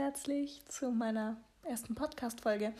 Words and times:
herzlich 0.00 0.64
zu 0.66 0.92
meiner 0.92 1.36
ersten 1.62 1.94
Podcast-Folge. 1.94 2.72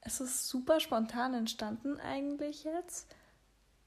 Es 0.00 0.20
ist 0.20 0.48
super 0.48 0.80
spontan 0.80 1.34
entstanden, 1.34 2.00
eigentlich 2.00 2.64
jetzt. 2.64 3.14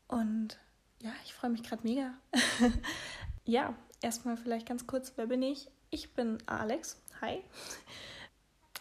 Und 0.08 0.58
ja, 1.02 1.12
ich 1.26 1.34
freue 1.34 1.52
mich 1.52 1.64
gerade 1.64 1.84
mega. 1.84 2.14
ja, 3.46 3.76
erstmal 4.02 4.38
vielleicht 4.38 4.66
ganz 4.70 4.88
kurz: 4.88 5.12
Wer 5.18 5.28
bin 5.28 5.42
ich? 5.42 5.70
Ich 5.90 6.14
bin 6.14 6.38
Alex. 6.46 7.04
Hi. 7.20 7.44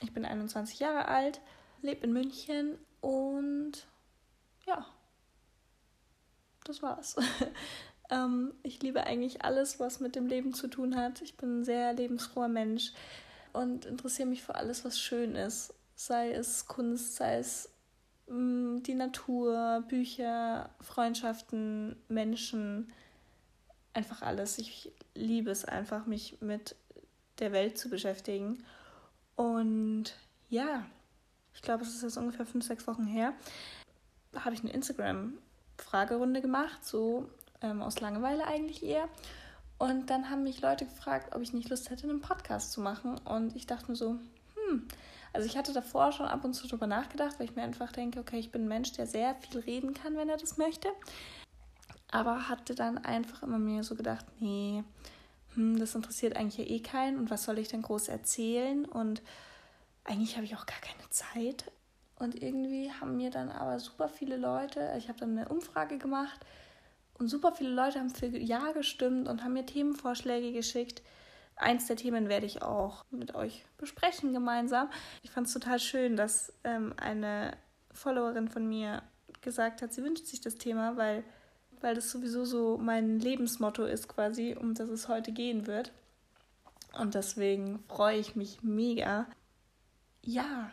Ich 0.03 0.15
bin 0.15 0.25
21 0.25 0.79
Jahre 0.79 1.09
alt, 1.09 1.41
lebe 1.83 2.07
in 2.07 2.13
München 2.13 2.79
und 3.01 3.89
ja, 4.67 4.87
das 6.63 6.81
war's. 6.81 7.17
ähm, 8.11 8.55
ich 8.63 8.81
liebe 8.83 9.05
eigentlich 9.05 9.45
alles, 9.45 9.81
was 9.81 9.99
mit 9.99 10.15
dem 10.15 10.29
Leben 10.29 10.55
zu 10.55 10.69
tun 10.69 10.95
hat. 10.95 11.23
Ich 11.23 11.37
bin 11.37 11.61
ein 11.61 11.65
sehr 11.65 11.93
lebensfroher 11.93 12.47
Mensch 12.47 12.93
und 13.55 13.87
interessiere 13.87 14.29
mich 14.29 14.43
für 14.43 14.57
alles, 14.57 14.85
was 14.85 15.01
schön 15.01 15.35
ist. 15.35 15.73
Sei 15.95 16.33
es 16.33 16.67
Kunst, 16.67 17.15
sei 17.15 17.39
es 17.39 17.71
mh, 18.27 18.37
mm, 18.37 18.83
die 18.83 18.95
Natur, 18.95 19.85
Bücher, 19.89 20.71
Freundschaften, 20.81 21.97
Menschen, 22.09 22.93
einfach 23.95 24.23
alles. 24.23 24.59
Ich 24.59 24.91
liebe 25.15 25.51
es 25.51 25.65
einfach, 25.65 26.07
mich 26.07 26.39
mit 26.41 26.75
der 27.39 27.53
Welt 27.53 27.79
zu 27.79 27.89
beschäftigen. 27.89 28.65
Und 29.37 30.15
ja, 30.51 30.85
ich 31.55 31.63
glaube, 31.63 31.85
es 31.85 31.95
ist 31.95 32.03
jetzt 32.03 32.17
ungefähr 32.17 32.47
fünf, 32.47 32.65
sechs 32.67 32.87
Wochen 32.89 33.07
her, 33.07 33.35
habe 34.35 34.55
ich 34.55 34.63
eine 34.63 34.73
Instagram-Fragerunde 34.73 36.41
gemacht, 36.41 36.85
so 36.85 37.29
ähm, 37.63 37.83
aus 37.83 38.01
Langeweile 38.01 38.47
eigentlich 38.47 38.83
eher. 38.83 39.09
Und 39.85 40.09
dann 40.09 40.31
haben 40.31 40.45
mich 40.45 40.63
Leute 40.63 40.87
gefragt, 40.87 41.35
ob 41.37 41.43
ich 41.43 41.53
nicht 41.53 41.69
Lust 41.69 41.91
hätte, 41.91 42.09
einen 42.09 42.23
Podcast 42.23 42.73
zu 42.73 42.81
machen. 42.81 43.19
Und 43.19 43.55
ich 43.55 43.67
dachte 43.67 43.91
mir 43.91 43.97
so, 43.97 44.13
hm, 44.55 44.89
also 45.35 45.47
ich 45.47 45.59
hatte 45.59 45.75
davor 45.75 46.11
schon 46.11 46.25
ab 46.25 46.43
und 46.43 46.55
zu 46.55 46.67
darüber 46.67 46.87
nachgedacht, 46.87 47.39
weil 47.39 47.51
ich 47.51 47.55
mir 47.55 47.65
einfach 47.65 47.93
denke, 47.93 48.19
okay, 48.19 48.39
ich 48.39 48.51
bin 48.51 48.63
ein 48.63 48.69
Mensch, 48.69 48.93
der 48.93 49.07
sehr 49.07 49.35
viel 49.35 49.61
reden 49.61 49.93
kann, 49.93 50.17
wenn 50.17 50.31
er 50.31 50.39
das 50.39 50.57
möchte. 50.57 50.89
Aber 52.11 52.49
hatte 52.49 52.75
dann 52.75 52.97
einfach 52.97 53.43
immer 53.43 53.59
mir 53.59 53.85
so 53.85 53.95
gedacht, 53.95 54.25
nee, 54.41 54.83
hm, 55.53 55.79
das 55.79 55.95
interessiert 55.95 56.35
eigentlich 56.35 56.67
ja 56.67 56.75
eh 56.75 56.81
keinen 56.81 57.19
und 57.19 57.29
was 57.29 57.45
soll 57.45 57.59
ich 57.59 57.69
denn 57.69 57.83
groß 57.83 58.09
erzählen? 58.09 58.87
Und 58.87 59.21
eigentlich 60.05 60.37
habe 60.37 60.47
ich 60.47 60.57
auch 60.57 60.65
gar 60.65 60.81
keine 60.81 61.11
Zeit. 61.11 61.71
Und 62.19 62.43
irgendwie 62.43 62.91
haben 62.91 63.19
mir 63.19 63.31
dann 63.31 63.51
aber 63.51 63.79
super 63.81 64.09
viele 64.09 64.39
Leute, 64.39 64.95
ich 64.97 65.11
habe 65.11 65.19
dann 65.19 65.37
eine 65.37 65.51
Umfrage 65.51 65.99
gemacht 65.99 66.41
und 67.19 67.29
super 67.29 67.53
viele 67.53 67.71
Leute 67.71 67.99
haben 67.99 68.11
für 68.11 68.27
Ja 68.27 68.73
gestimmt 68.73 69.29
und 69.29 69.43
haben 69.43 69.53
mir 69.53 69.67
Themenvorschläge 69.67 70.53
geschickt. 70.53 71.03
Eins 71.57 71.87
der 71.87 71.97
Themen 71.97 72.29
werde 72.29 72.47
ich 72.47 72.63
auch 72.63 73.05
mit 73.11 73.35
euch 73.35 73.65
besprechen 73.79 74.33
gemeinsam. 74.33 74.91
Ich 75.23 75.31
fand 75.31 75.47
es 75.47 75.53
total 75.53 75.79
schön, 75.79 76.17
dass 76.17 76.53
ähm, 76.65 76.93
eine 76.97 77.57
Followerin 77.93 78.49
von 78.49 78.69
mir 78.69 79.03
gesagt 79.41 79.83
hat, 79.83 79.93
sie 79.93 80.03
wünscht 80.03 80.27
sich 80.27 80.41
das 80.41 80.57
Thema, 80.57 80.97
weil, 80.97 81.23
weil 81.81 81.95
das 81.95 82.11
sowieso 82.11 82.45
so 82.45 82.79
mein 82.79 83.21
Lebensmotto 83.21 83.85
ist 83.85 84.09
quasi, 84.09 84.57
um 84.59 84.75
das 84.75 84.89
es 84.89 85.07
heute 85.07 85.31
gehen 85.31 85.67
wird. 85.69 85.93
Und 86.99 87.15
deswegen 87.15 87.85
freue 87.89 88.19
ich 88.19 88.35
mich 88.35 88.63
mega, 88.63 89.27
ja, 90.23 90.71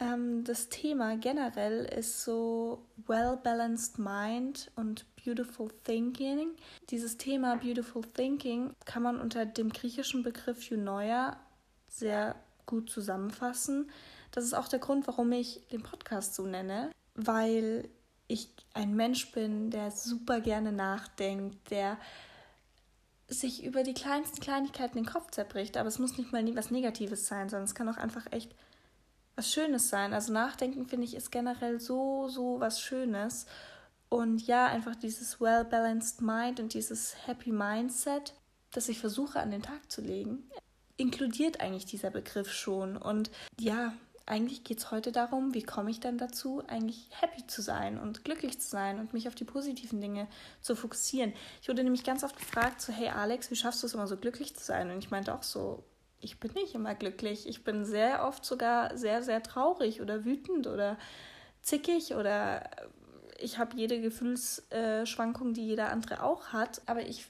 ähm, 0.00 0.44
das 0.44 0.68
Thema 0.68 1.16
generell 1.16 1.84
ist 1.84 2.24
so 2.24 2.84
well-balanced 3.06 3.98
mind 3.98 4.70
und 4.76 5.06
beautiful 5.24 5.68
thinking. 5.84 6.50
Dieses 6.90 7.16
Thema 7.16 7.56
beautiful 7.56 8.02
thinking 8.02 8.72
kann 8.84 9.02
man 9.02 9.20
unter 9.20 9.46
dem 9.46 9.70
griechischen 9.70 10.22
Begriff 10.22 10.70
Eunoia 10.70 11.38
sehr 11.88 12.34
gut 12.66 12.90
zusammenfassen. 12.90 13.90
Das 14.32 14.44
ist 14.44 14.54
auch 14.54 14.68
der 14.68 14.80
Grund, 14.80 15.06
warum 15.06 15.30
ich 15.30 15.60
den 15.70 15.82
Podcast 15.82 16.34
so 16.34 16.44
nenne, 16.44 16.90
weil 17.14 17.88
ich 18.26 18.48
ein 18.72 18.96
Mensch 18.96 19.30
bin, 19.30 19.70
der 19.70 19.92
super 19.92 20.40
gerne 20.40 20.72
nachdenkt, 20.72 21.70
der 21.70 21.98
sich 23.28 23.64
über 23.64 23.84
die 23.84 23.94
kleinsten 23.94 24.40
Kleinigkeiten 24.40 24.96
den 24.96 25.06
Kopf 25.06 25.30
zerbricht. 25.30 25.76
Aber 25.76 25.88
es 25.88 25.98
muss 25.98 26.18
nicht 26.18 26.32
mal 26.32 26.44
was 26.56 26.70
Negatives 26.70 27.26
sein, 27.28 27.48
sondern 27.48 27.64
es 27.64 27.74
kann 27.74 27.88
auch 27.88 27.96
einfach 27.96 28.26
echt 28.32 28.54
was 29.36 29.52
Schönes 29.52 29.88
sein. 29.88 30.12
Also 30.12 30.32
Nachdenken 30.32 30.86
finde 30.86 31.04
ich 31.04 31.14
ist 31.14 31.32
generell 31.32 31.80
so, 31.80 32.28
so 32.28 32.60
was 32.60 32.80
Schönes. 32.80 33.46
Und 34.08 34.46
ja, 34.46 34.66
einfach 34.66 34.94
dieses 34.94 35.40
well-balanced 35.40 36.20
Mind 36.20 36.60
und 36.60 36.74
dieses 36.74 37.26
Happy 37.26 37.50
Mindset, 37.50 38.34
das 38.70 38.88
ich 38.88 39.00
versuche 39.00 39.40
an 39.40 39.50
den 39.50 39.62
Tag 39.62 39.90
zu 39.90 40.02
legen, 40.02 40.48
inkludiert 40.96 41.60
eigentlich 41.60 41.86
dieser 41.86 42.10
Begriff 42.10 42.52
schon. 42.52 42.96
Und 42.96 43.30
ja, 43.58 43.92
eigentlich 44.26 44.64
geht 44.64 44.78
es 44.78 44.90
heute 44.90 45.12
darum, 45.12 45.52
wie 45.52 45.62
komme 45.62 45.90
ich 45.90 46.00
dann 46.00 46.16
dazu, 46.16 46.62
eigentlich 46.66 47.08
happy 47.20 47.46
zu 47.46 47.60
sein 47.60 47.98
und 47.98 48.24
glücklich 48.24 48.60
zu 48.60 48.68
sein 48.68 48.98
und 48.98 49.12
mich 49.12 49.28
auf 49.28 49.34
die 49.34 49.44
positiven 49.44 50.00
Dinge 50.00 50.28
zu 50.60 50.76
fokussieren. 50.76 51.34
Ich 51.60 51.68
wurde 51.68 51.82
nämlich 51.82 52.04
ganz 52.04 52.24
oft 52.24 52.36
gefragt, 52.36 52.80
so, 52.80 52.92
hey 52.92 53.08
Alex, 53.08 53.50
wie 53.50 53.56
schaffst 53.56 53.82
du 53.82 53.86
es 53.86 53.94
immer 53.94 54.06
so 54.06 54.16
glücklich 54.16 54.54
zu 54.54 54.64
sein? 54.64 54.90
Und 54.90 54.98
ich 54.98 55.10
meinte 55.10 55.34
auch 55.34 55.42
so, 55.42 55.84
ich 56.24 56.40
bin 56.40 56.52
nicht 56.52 56.74
immer 56.74 56.94
glücklich. 56.94 57.46
Ich 57.46 57.62
bin 57.62 57.84
sehr 57.84 58.26
oft 58.26 58.44
sogar 58.44 58.96
sehr, 58.96 59.22
sehr 59.22 59.42
traurig 59.42 60.00
oder 60.00 60.24
wütend 60.24 60.66
oder 60.66 60.96
zickig 61.62 62.14
oder 62.14 62.68
ich 63.38 63.58
habe 63.58 63.76
jede 63.76 64.00
Gefühlsschwankung, 64.00 65.54
die 65.54 65.66
jeder 65.66 65.90
andere 65.90 66.22
auch 66.22 66.48
hat. 66.48 66.82
Aber 66.86 67.02
ich 67.02 67.26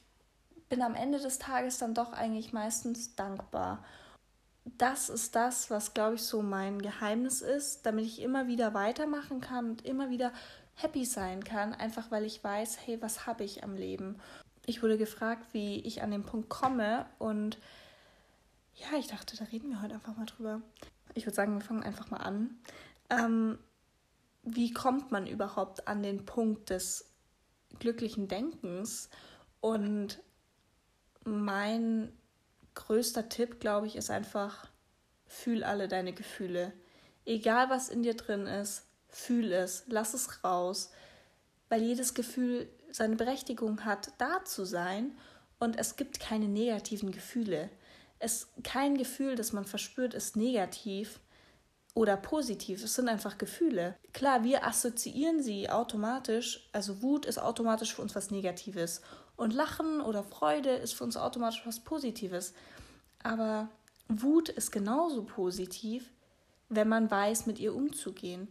bin 0.69 0.83
am 0.83 0.95
Ende 0.95 1.19
des 1.19 1.39
Tages 1.39 1.79
dann 1.79 1.95
doch 1.95 2.13
eigentlich 2.13 2.53
meistens 2.53 3.17
dankbar. 3.17 3.85
Das 4.79 5.11
ist 5.11 5.35
das, 5.35 5.71
was, 5.71 5.93
glaube 5.93 6.15
ich, 6.15 6.23
so 6.23 6.41
mein 6.41 6.81
Geheimnis 6.81 7.43
ist, 7.43 7.85
damit 7.85 8.07
ich 8.07 8.23
immer 8.23 8.47
wieder 8.47 8.73
weitermachen 8.73 9.41
kann 9.41 9.71
und 9.71 9.85
immer 9.85 10.09
wieder 10.09 10.33
happy 10.75 11.05
sein 11.05 11.45
kann, 11.45 11.75
einfach 11.75 12.11
weil 12.11 12.25
ich 12.25 12.43
weiß, 12.43 12.79
hey, 12.87 13.01
was 13.03 13.27
habe 13.27 13.45
ich 13.45 13.63
am 13.63 13.77
Leben? 13.77 14.19
Ich 14.67 14.83
wurde 14.83 14.97
gefragt, 14.97 15.47
wie 15.53 15.81
ich 15.81 16.03
an 16.03 16.11
den 16.11 16.23
Punkt 16.23 16.49
komme 16.49 17.07
und 17.19 17.59
ja, 18.77 18.99
ich 18.99 19.07
dachte, 19.07 19.37
da 19.37 19.45
reden 19.45 19.71
wir 19.71 19.83
heute 19.83 19.95
einfach 19.95 20.17
mal 20.17 20.27
drüber. 20.27 20.61
Ich 21.15 21.27
würde 21.27 21.37
sagen, 21.37 21.55
wir 21.55 21.65
fangen 21.65 21.83
einfach 21.83 22.11
mal 22.11 22.19
an. 22.19 22.59
Ähm, 23.11 23.59
wie 24.43 24.73
kommt 24.73 25.13
man 25.13 25.27
überhaupt 25.27 25.89
an 25.89 26.03
den 26.03 26.27
Punkt 26.27 26.71
des 26.71 27.11
glücklichen 27.79 28.29
Denkens? 28.29 29.09
Und 29.61 30.21
mein 31.25 32.13
größter 32.75 33.29
Tipp, 33.29 33.61
glaube 33.61 33.87
ich, 33.87 33.97
ist 33.97 34.11
einfach, 34.11 34.69
fühl 35.27 35.65
alle 35.65 35.89
deine 35.89 36.13
Gefühle. 36.13 36.73
Egal 37.25 37.71
was 37.71 37.89
in 37.89 38.03
dir 38.03 38.15
drin 38.15 38.47
ist, 38.47 38.87
fühl 39.09 39.53
es, 39.53 39.85
lass 39.87 40.13
es 40.13 40.45
raus, 40.45 40.91
weil 41.69 41.83
jedes 41.83 42.15
Gefühl 42.15 42.69
seine 42.91 43.17
Berechtigung 43.17 43.85
hat, 43.85 44.13
da 44.19 44.45
zu 44.45 44.65
sein 44.65 45.17
und 45.59 45.79
es 45.79 45.97
gibt 45.97 46.21
keine 46.21 46.49
negativen 46.49 47.13
Gefühle 47.13 47.71
es 48.25 48.49
kein 48.63 48.97
Gefühl, 48.97 49.37
das 49.37 49.53
man 49.53 49.65
verspürt, 49.65 50.15
ist 50.15 50.37
negativ 50.37 51.21
oder 51.95 52.17
positiv. 52.17 52.83
Es 52.83 52.95
sind 52.95 53.09
einfach 53.09 53.39
Gefühle. 53.39 53.97
Klar, 54.13 54.43
wir 54.43 54.67
assoziieren 54.67 55.43
sie 55.43 55.71
automatisch. 55.71 56.69
Also 56.73 57.03
Wut 57.03 57.25
ist 57.25 57.39
automatisch 57.39 57.95
für 57.95 58.03
uns 58.03 58.15
was 58.15 58.31
Negatives. 58.31 59.01
Und 59.37 59.55
Lachen 59.55 60.01
oder 60.01 60.25
Freude 60.25 60.71
ist 60.71 60.95
für 60.95 61.05
uns 61.05 61.17
automatisch 61.17 61.63
was 61.65 61.81
Positives. 61.81 62.53
Aber 63.23 63.69
Wut 64.09 64.49
ist 64.49 64.73
genauso 64.73 65.23
positiv, 65.23 66.11
wenn 66.69 66.89
man 66.89 67.11
weiß, 67.11 67.47
mit 67.47 67.61
ihr 67.61 67.75
umzugehen. 67.75 68.49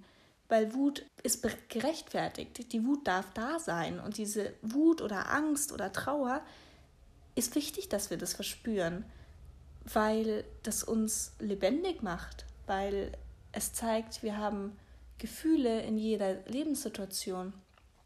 Weil 0.48 0.74
Wut 0.74 1.06
ist 1.24 1.46
gerechtfertigt. 1.70 2.72
Die 2.72 2.86
Wut 2.86 3.08
darf 3.08 3.31
da 3.34 3.60
sein. 3.60 4.00
Und 4.00 4.18
diese 4.18 4.54
Wut 4.62 5.02
oder 5.02 5.31
Angst 5.31 5.74
oder 5.74 5.92
Trauer 5.92 6.42
ist 7.36 7.56
wichtig, 7.56 7.90
dass 7.90 8.10
wir 8.10 8.18
das 8.18 8.34
verspüren 8.34 9.04
weil 9.86 10.44
das 10.64 10.84
uns 10.84 11.34
lebendig 11.40 12.02
macht, 12.04 12.46
weil 12.66 13.12
es 13.52 13.74
zeigt, 13.74 14.24
wir 14.24 14.38
haben 14.38 14.78
Gefühle 15.18 15.82
in 15.82 15.98
jeder 15.98 16.36
Lebenssituation. 16.48 17.54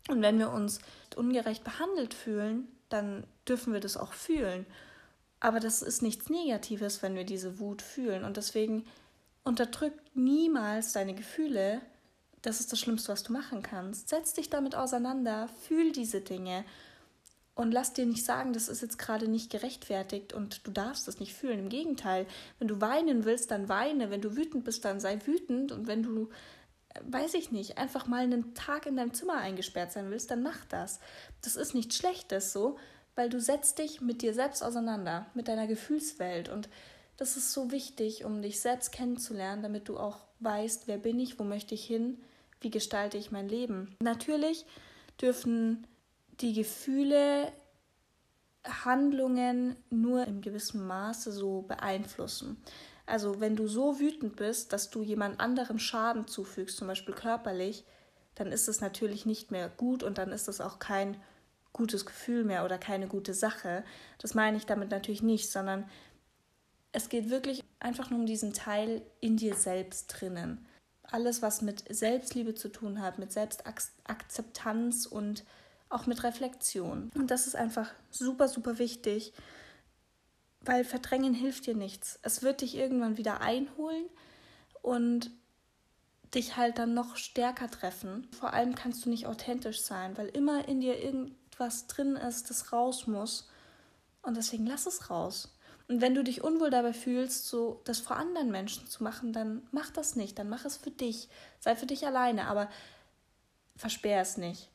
Und 0.09 0.21
wenn 0.21 0.39
wir 0.39 0.51
uns 0.51 0.79
ungerecht 1.15 1.63
behandelt 1.63 2.13
fühlen, 2.13 2.67
dann 2.89 3.25
dürfen 3.47 3.73
wir 3.73 3.79
das 3.79 3.97
auch 3.97 4.13
fühlen. 4.13 4.65
Aber 5.39 5.59
das 5.59 5.81
ist 5.81 6.01
nichts 6.01 6.29
Negatives, 6.29 7.01
wenn 7.03 7.15
wir 7.15 7.23
diese 7.23 7.59
Wut 7.59 7.81
fühlen. 7.81 8.23
Und 8.23 8.37
deswegen 8.37 8.85
unterdrück 9.43 9.93
niemals 10.13 10.93
deine 10.93 11.13
Gefühle. 11.13 11.81
Das 12.41 12.59
ist 12.59 12.71
das 12.71 12.79
Schlimmste, 12.79 13.11
was 13.11 13.23
du 13.23 13.33
machen 13.33 13.61
kannst. 13.61 14.09
Setz 14.09 14.33
dich 14.33 14.49
damit 14.49 14.75
auseinander, 14.75 15.49
fühl 15.67 15.91
diese 15.91 16.21
Dinge 16.21 16.63
und 17.57 17.71
lass 17.71 17.93
dir 17.93 18.05
nicht 18.05 18.23
sagen, 18.23 18.53
das 18.53 18.69
ist 18.69 18.81
jetzt 18.81 18.99
gerade 18.99 19.27
nicht 19.27 19.51
gerechtfertigt 19.51 20.31
und 20.31 20.65
du 20.65 20.71
darfst 20.71 21.07
das 21.07 21.19
nicht 21.19 21.33
fühlen. 21.33 21.59
Im 21.59 21.69
Gegenteil, 21.69 22.27
wenn 22.59 22.67
du 22.67 22.79
weinen 22.81 23.25
willst, 23.25 23.49
dann 23.49 23.67
weine. 23.67 24.11
Wenn 24.11 24.21
du 24.21 24.37
wütend 24.37 24.63
bist, 24.63 24.85
dann 24.85 24.99
sei 24.99 25.19
wütend. 25.25 25.71
Und 25.71 25.87
wenn 25.87 26.03
du, 26.03 26.29
äh, 26.89 26.99
weiß 27.05 27.33
ich 27.33 27.51
nicht, 27.51 27.79
einfach 27.79 28.05
mal 28.05 28.21
einen 28.21 28.53
Tag 28.53 28.85
in 28.85 28.95
deinem 28.95 29.13
Zimmer 29.13 29.37
eingesperrt 29.37 29.91
sein 29.91 30.11
willst, 30.11 30.29
dann 30.29 30.43
mach 30.43 30.65
das. 30.65 30.99
Das 31.41 31.55
ist 31.55 31.73
nichts 31.73 31.97
Schlechtes 31.97 32.53
so, 32.53 32.77
weil 33.15 33.29
du 33.29 33.41
setzt 33.41 33.79
dich 33.79 34.01
mit 34.01 34.21
dir 34.21 34.35
selbst 34.35 34.63
auseinander, 34.63 35.25
mit 35.33 35.47
deiner 35.47 35.65
Gefühlswelt 35.65 36.49
und 36.49 36.69
das 37.17 37.35
ist 37.35 37.51
so 37.51 37.71
wichtig, 37.71 38.23
um 38.23 38.43
dich 38.43 38.59
selbst 38.59 38.91
kennenzulernen, 38.91 39.63
damit 39.63 39.89
du 39.89 39.97
auch 39.97 40.19
weißt, 40.39 40.87
wer 40.87 40.99
bin 40.99 41.19
ich, 41.19 41.39
wo 41.39 41.43
möchte 41.43 41.73
ich 41.73 41.83
hin, 41.83 42.19
wie 42.61 42.69
gestalte 42.69 43.17
ich 43.17 43.31
mein 43.31 43.49
Leben. 43.49 43.95
Natürlich 43.99 44.65
dürfen 45.19 45.87
die 46.41 46.53
Gefühle 46.53 47.51
Handlungen 48.85 49.75
nur 49.89 50.25
im 50.25 50.41
gewissen 50.41 50.85
Maße 50.85 51.31
so 51.31 51.61
beeinflussen. 51.61 52.61
Also 53.05 53.39
wenn 53.39 53.55
du 53.55 53.67
so 53.67 53.99
wütend 53.99 54.35
bist, 54.35 54.73
dass 54.73 54.89
du 54.89 55.01
jemand 55.01 55.39
anderem 55.39 55.79
Schaden 55.79 56.27
zufügst, 56.27 56.77
zum 56.77 56.87
Beispiel 56.87 57.13
körperlich, 57.13 57.85
dann 58.35 58.51
ist 58.51 58.67
es 58.67 58.81
natürlich 58.81 59.25
nicht 59.25 59.49
mehr 59.49 59.69
gut 59.69 60.03
und 60.03 60.17
dann 60.17 60.31
ist 60.31 60.47
es 60.47 60.61
auch 60.61 60.79
kein 60.79 61.17
gutes 61.73 62.05
Gefühl 62.05 62.43
mehr 62.43 62.65
oder 62.65 62.77
keine 62.77 63.07
gute 63.07 63.33
Sache. 63.33 63.83
Das 64.19 64.33
meine 64.33 64.57
ich 64.57 64.65
damit 64.65 64.91
natürlich 64.91 65.21
nicht, 65.21 65.49
sondern 65.49 65.89
es 66.91 67.09
geht 67.09 67.29
wirklich 67.29 67.63
einfach 67.79 68.09
nur 68.09 68.19
um 68.19 68.25
diesen 68.25 68.53
Teil 68.53 69.01
in 69.21 69.37
dir 69.37 69.55
selbst 69.55 70.07
drinnen. 70.07 70.65
Alles, 71.03 71.41
was 71.41 71.61
mit 71.61 71.83
Selbstliebe 71.89 72.55
zu 72.55 72.69
tun 72.69 73.01
hat, 73.01 73.19
mit 73.19 73.31
Selbstakzeptanz 73.31 75.05
und 75.05 75.45
auch 75.89 76.05
mit 76.05 76.23
Reflexion. 76.23 77.11
Und 77.15 77.31
das 77.31 77.47
ist 77.47 77.55
einfach 77.55 77.89
super, 78.11 78.47
super 78.47 78.77
wichtig, 78.77 79.33
weil 80.61 80.83
Verdrängen 80.83 81.33
hilft 81.33 81.65
dir 81.65 81.75
nichts. 81.75 82.19
Es 82.23 82.41
wird 82.41 82.61
dich 82.61 82.75
irgendwann 82.75 83.17
wieder 83.17 83.41
einholen 83.41 84.05
und 84.81 85.31
dich 86.33 86.57
halt 86.57 86.77
dann 86.77 86.93
noch 86.93 87.15
stärker 87.15 87.69
treffen. 87.69 88.27
Vor 88.37 88.53
allem 88.53 88.75
kannst 88.75 89.05
du 89.05 89.09
nicht 89.09 89.27
authentisch 89.27 89.81
sein, 89.81 90.17
weil 90.17 90.27
immer 90.27 90.67
in 90.67 90.81
dir 90.81 91.01
irgendwas 91.01 91.87
drin 91.87 92.17
ist, 92.17 92.49
das 92.49 92.73
raus 92.73 93.07
muss. 93.07 93.49
Und 94.21 94.35
deswegen 94.35 94.65
lass 94.65 94.87
es 94.87 95.09
raus. 95.09 95.53
Und 95.87 96.01
wenn 96.01 96.15
du 96.15 96.21
dich 96.21 96.43
unwohl 96.43 96.69
dabei 96.69 96.91
fühlst, 96.91 97.47
so 97.47 97.79
das 97.85 97.99
vor 97.99 98.17
anderen 98.17 98.51
Menschen 98.51 98.87
zu 98.87 99.03
machen, 99.03 99.31
dann 99.31 99.65
mach 99.71 99.89
das 99.89 100.17
nicht. 100.17 100.37
Dann 100.37 100.49
mach 100.49 100.65
es 100.65 100.75
für 100.75 100.91
dich. 100.91 101.29
Sei 101.61 101.77
für 101.77 101.85
dich 101.85 102.05
alleine, 102.05 102.47
aber 102.47 102.69
versperr 103.77 104.21
es 104.21 104.35
nicht 104.35 104.69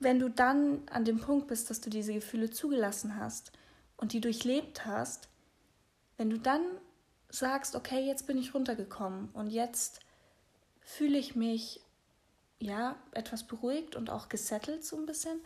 wenn 0.00 0.18
du 0.18 0.28
dann 0.28 0.82
an 0.90 1.04
dem 1.04 1.20
Punkt 1.20 1.48
bist, 1.48 1.70
dass 1.70 1.80
du 1.80 1.90
diese 1.90 2.14
Gefühle 2.14 2.50
zugelassen 2.50 3.16
hast 3.16 3.52
und 3.96 4.12
die 4.12 4.20
durchlebt 4.20 4.86
hast, 4.86 5.28
wenn 6.16 6.30
du 6.30 6.38
dann 6.38 6.62
sagst, 7.28 7.74
okay, 7.76 8.06
jetzt 8.06 8.26
bin 8.26 8.38
ich 8.38 8.54
runtergekommen 8.54 9.28
und 9.32 9.48
jetzt 9.48 10.00
fühle 10.80 11.18
ich 11.18 11.36
mich 11.36 11.80
ja 12.58 12.96
etwas 13.12 13.44
beruhigt 13.44 13.96
und 13.96 14.10
auch 14.10 14.28
gesettelt 14.28 14.84
so 14.84 14.96
ein 14.96 15.06
bisschen, 15.06 15.40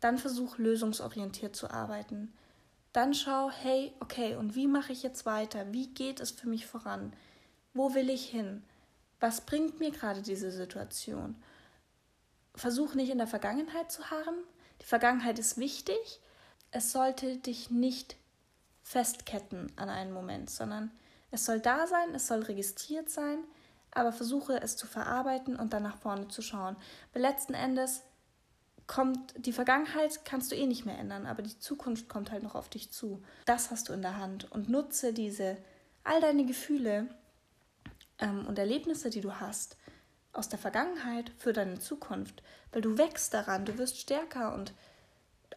dann 0.00 0.18
versuch 0.18 0.58
lösungsorientiert 0.58 1.54
zu 1.54 1.70
arbeiten. 1.70 2.32
Dann 2.92 3.14
schau, 3.14 3.50
hey, 3.50 3.92
okay, 4.00 4.34
und 4.34 4.56
wie 4.56 4.66
mache 4.66 4.92
ich 4.92 5.02
jetzt 5.02 5.26
weiter? 5.26 5.72
Wie 5.72 5.88
geht 5.88 6.18
es 6.18 6.30
für 6.30 6.48
mich 6.48 6.66
voran? 6.66 7.12
Wo 7.72 7.94
will 7.94 8.10
ich 8.10 8.28
hin? 8.28 8.64
Was 9.20 9.42
bringt 9.42 9.78
mir 9.78 9.90
gerade 9.90 10.22
diese 10.22 10.50
Situation? 10.50 11.36
Versuch 12.60 12.94
nicht 12.94 13.10
in 13.10 13.18
der 13.18 13.26
Vergangenheit 13.26 13.90
zu 13.90 14.10
harren. 14.10 14.36
Die 14.80 14.86
Vergangenheit 14.86 15.38
ist 15.38 15.58
wichtig. 15.58 16.20
Es 16.70 16.92
sollte 16.92 17.36
dich 17.38 17.70
nicht 17.70 18.16
festketten 18.82 19.72
an 19.76 19.88
einen 19.88 20.12
Moment, 20.12 20.50
sondern 20.50 20.90
es 21.30 21.44
soll 21.44 21.60
da 21.60 21.86
sein, 21.86 22.14
es 22.14 22.26
soll 22.26 22.42
registriert 22.42 23.08
sein, 23.08 23.38
aber 23.92 24.12
versuche 24.12 24.60
es 24.60 24.76
zu 24.76 24.86
verarbeiten 24.86 25.56
und 25.56 25.72
dann 25.72 25.82
nach 25.82 25.96
vorne 25.96 26.28
zu 26.28 26.42
schauen. 26.42 26.76
Weil 27.12 27.22
letzten 27.22 27.54
Endes 27.54 28.02
kommt 28.86 29.34
die 29.36 29.52
Vergangenheit 29.52 30.24
kannst 30.24 30.50
du 30.50 30.56
eh 30.56 30.66
nicht 30.66 30.84
mehr 30.84 30.98
ändern, 30.98 31.26
aber 31.26 31.42
die 31.42 31.58
Zukunft 31.58 32.08
kommt 32.08 32.32
halt 32.32 32.42
noch 32.42 32.56
auf 32.56 32.68
dich 32.68 32.90
zu. 32.90 33.22
Das 33.46 33.70
hast 33.70 33.88
du 33.88 33.92
in 33.92 34.02
der 34.02 34.16
Hand 34.16 34.50
und 34.50 34.68
nutze 34.68 35.12
diese 35.12 35.56
all 36.02 36.20
deine 36.20 36.44
Gefühle 36.44 37.06
ähm, 38.18 38.46
und 38.46 38.58
Erlebnisse, 38.58 39.10
die 39.10 39.20
du 39.20 39.34
hast, 39.38 39.76
aus 40.32 40.48
der 40.48 40.58
Vergangenheit 40.58 41.32
für 41.38 41.52
deine 41.52 41.78
Zukunft, 41.78 42.42
weil 42.72 42.82
du 42.82 42.98
wächst 42.98 43.34
daran, 43.34 43.64
du 43.64 43.78
wirst 43.78 43.98
stärker 43.98 44.54
und 44.54 44.72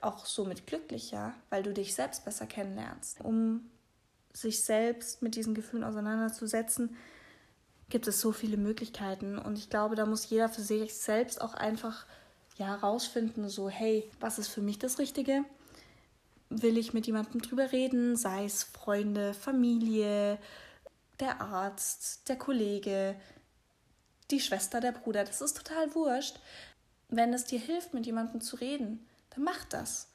auch 0.02 0.26
somit 0.26 0.68
glücklicher, 0.68 1.34
weil 1.50 1.64
du 1.64 1.74
dich 1.74 1.96
selbst 1.96 2.26
besser 2.26 2.46
kennenlernst. 2.46 3.22
Um 3.22 3.70
sich 4.34 4.64
selbst 4.64 5.22
mit 5.22 5.36
diesen 5.36 5.54
Gefühlen 5.54 5.84
auseinanderzusetzen, 5.84 6.98
gibt 7.90 8.08
es 8.08 8.20
so 8.20 8.32
viele 8.32 8.58
Möglichkeiten 8.58 9.38
und 9.38 9.58
ich 9.58 9.70
glaube, 9.70 9.96
da 9.96 10.06
muss 10.06 10.30
jeder 10.30 10.50
für 10.50 10.62
sich 10.62 10.96
selbst 10.96 11.40
auch 11.42 11.54
einfach 11.54 12.06
ja 12.58 12.66
herausfinden, 12.68 13.50
so 13.50 13.70
hey, 13.70 14.10
was 14.20 14.40
ist 14.40 14.48
für 14.48 14.62
mich 14.62 14.80
das 14.80 14.98
Richtige? 14.98 15.46
Will 16.50 16.78
ich 16.78 16.94
mit 16.94 17.06
jemandem 17.06 17.42
drüber 17.42 17.72
reden, 17.72 18.16
sei 18.16 18.46
es 18.46 18.64
Freunde, 18.64 19.34
Familie, 19.34 20.40
der 21.20 21.42
Arzt, 21.42 22.28
der 22.30 22.36
Kollege, 22.36 23.16
die 24.34 24.40
Schwester, 24.40 24.82
der 24.82 24.92
Bruder, 24.92 25.24
das 25.24 25.42
ist 25.42 25.58
total 25.58 25.94
wurscht. 25.96 26.40
Wenn 27.10 27.34
es 27.34 27.46
dir 27.46 27.60
hilft, 27.60 27.94
mit 27.94 28.06
jemandem 28.06 28.42
zu 28.42 28.56
reden, 28.56 29.06
dann 29.30 29.44
mach 29.44 29.64
das. 29.66 30.10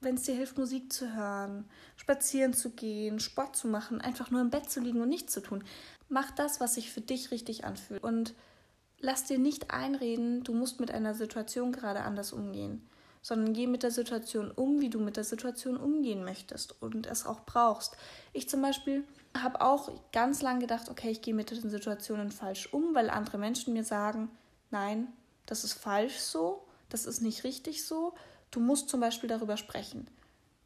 Wenn 0.00 0.14
es 0.14 0.22
dir 0.22 0.34
hilft, 0.34 0.58
Musik 0.58 0.92
zu 0.92 1.14
hören, 1.14 1.68
spazieren 1.96 2.54
zu 2.54 2.70
gehen, 2.70 3.18
Sport 3.18 3.56
zu 3.56 3.66
machen, 3.66 4.00
einfach 4.00 4.30
nur 4.30 4.40
im 4.40 4.50
Bett 4.50 4.70
zu 4.70 4.80
liegen 4.80 5.00
und 5.00 5.08
nichts 5.08 5.32
zu 5.32 5.40
tun, 5.40 5.64
mach 6.08 6.30
das, 6.30 6.60
was 6.60 6.74
sich 6.74 6.92
für 6.92 7.00
dich 7.00 7.30
richtig 7.30 7.64
anfühlt. 7.64 8.02
Und 8.02 8.34
lass 9.00 9.24
dir 9.24 9.38
nicht 9.38 9.70
einreden, 9.70 10.44
du 10.44 10.52
musst 10.52 10.78
mit 10.78 10.90
einer 10.90 11.14
Situation 11.14 11.72
gerade 11.72 12.02
anders 12.02 12.32
umgehen, 12.32 12.88
sondern 13.22 13.54
geh 13.54 13.66
mit 13.66 13.82
der 13.82 13.90
Situation 13.90 14.50
um, 14.50 14.80
wie 14.80 14.90
du 14.90 15.00
mit 15.00 15.16
der 15.16 15.24
Situation 15.24 15.76
umgehen 15.76 16.24
möchtest 16.24 16.80
und 16.82 17.06
es 17.06 17.26
auch 17.26 17.44
brauchst. 17.46 17.96
Ich 18.32 18.48
zum 18.48 18.62
Beispiel 18.62 19.04
habe 19.36 19.60
auch 19.60 19.90
ganz 20.12 20.42
lange 20.42 20.60
gedacht, 20.60 20.88
okay, 20.88 21.10
ich 21.10 21.22
gehe 21.22 21.34
mit 21.34 21.50
den 21.50 21.70
Situationen 21.70 22.30
falsch 22.30 22.72
um, 22.72 22.94
weil 22.94 23.10
andere 23.10 23.38
Menschen 23.38 23.74
mir 23.74 23.84
sagen, 23.84 24.30
nein, 24.70 25.08
das 25.46 25.64
ist 25.64 25.74
falsch 25.74 26.18
so, 26.18 26.64
das 26.88 27.06
ist 27.06 27.20
nicht 27.20 27.44
richtig 27.44 27.84
so, 27.84 28.14
du 28.50 28.60
musst 28.60 28.88
zum 28.88 29.00
Beispiel 29.00 29.28
darüber 29.28 29.56
sprechen. 29.56 30.06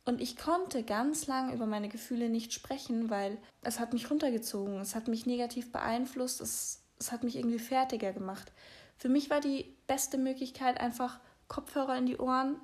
Und 0.05 0.21
ich 0.21 0.37
konnte 0.37 0.85
ganz 0.85 1.27
lange 1.27 1.55
über 1.55 1.67
meine 1.67 1.89
Gefühle 1.89 2.29
nicht 2.29 2.53
sprechen, 2.53 3.11
weil 3.11 3.37
es 3.63 3.79
hat 3.79 3.93
mich 3.93 4.11
runtergezogen, 4.11 4.81
es 4.81 4.95
hat 4.95 5.09
mich 5.09 5.27
negativ 5.27 5.71
beeinflusst, 5.71 6.41
es, 6.41 6.81
es 6.99 7.13
hat 7.13 7.25
mich 7.25 7.37
irgendwie 7.37 7.59
fertiger 7.59 8.13
gemacht. 8.13 8.53
Für 8.97 9.09
mich 9.09 9.29
war 9.29 9.41
die 9.41 9.77
beste 9.87 10.17
Möglichkeit 10.17 10.81
einfach 10.81 11.21
Kopfhörer 11.49 11.97
in 11.97 12.07
die 12.07 12.19
Ohren, 12.19 12.57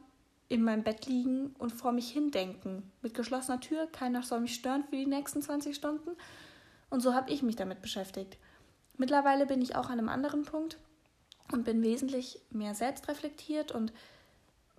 in 0.48 0.62
meinem 0.62 0.82
Bett 0.82 1.06
liegen 1.06 1.54
und 1.58 1.72
vor 1.72 1.92
mich 1.92 2.10
hindenken. 2.10 2.90
Mit 3.02 3.14
geschlossener 3.14 3.60
Tür, 3.60 3.86
keiner 3.86 4.22
soll 4.22 4.40
mich 4.40 4.54
stören 4.54 4.84
für 4.84 4.96
die 4.96 5.06
nächsten 5.06 5.42
20 5.42 5.74
Stunden. 5.74 6.10
Und 6.90 7.00
so 7.00 7.14
habe 7.14 7.30
ich 7.30 7.42
mich 7.42 7.56
damit 7.56 7.82
beschäftigt. 7.82 8.36
Mittlerweile 8.96 9.46
bin 9.46 9.62
ich 9.62 9.74
auch 9.74 9.86
an 9.86 9.98
einem 9.98 10.08
anderen 10.08 10.44
Punkt 10.44 10.78
und 11.52 11.64
bin 11.64 11.82
wesentlich 11.82 12.40
mehr 12.50 12.74
selbstreflektiert 12.74 13.72
und 13.72 13.92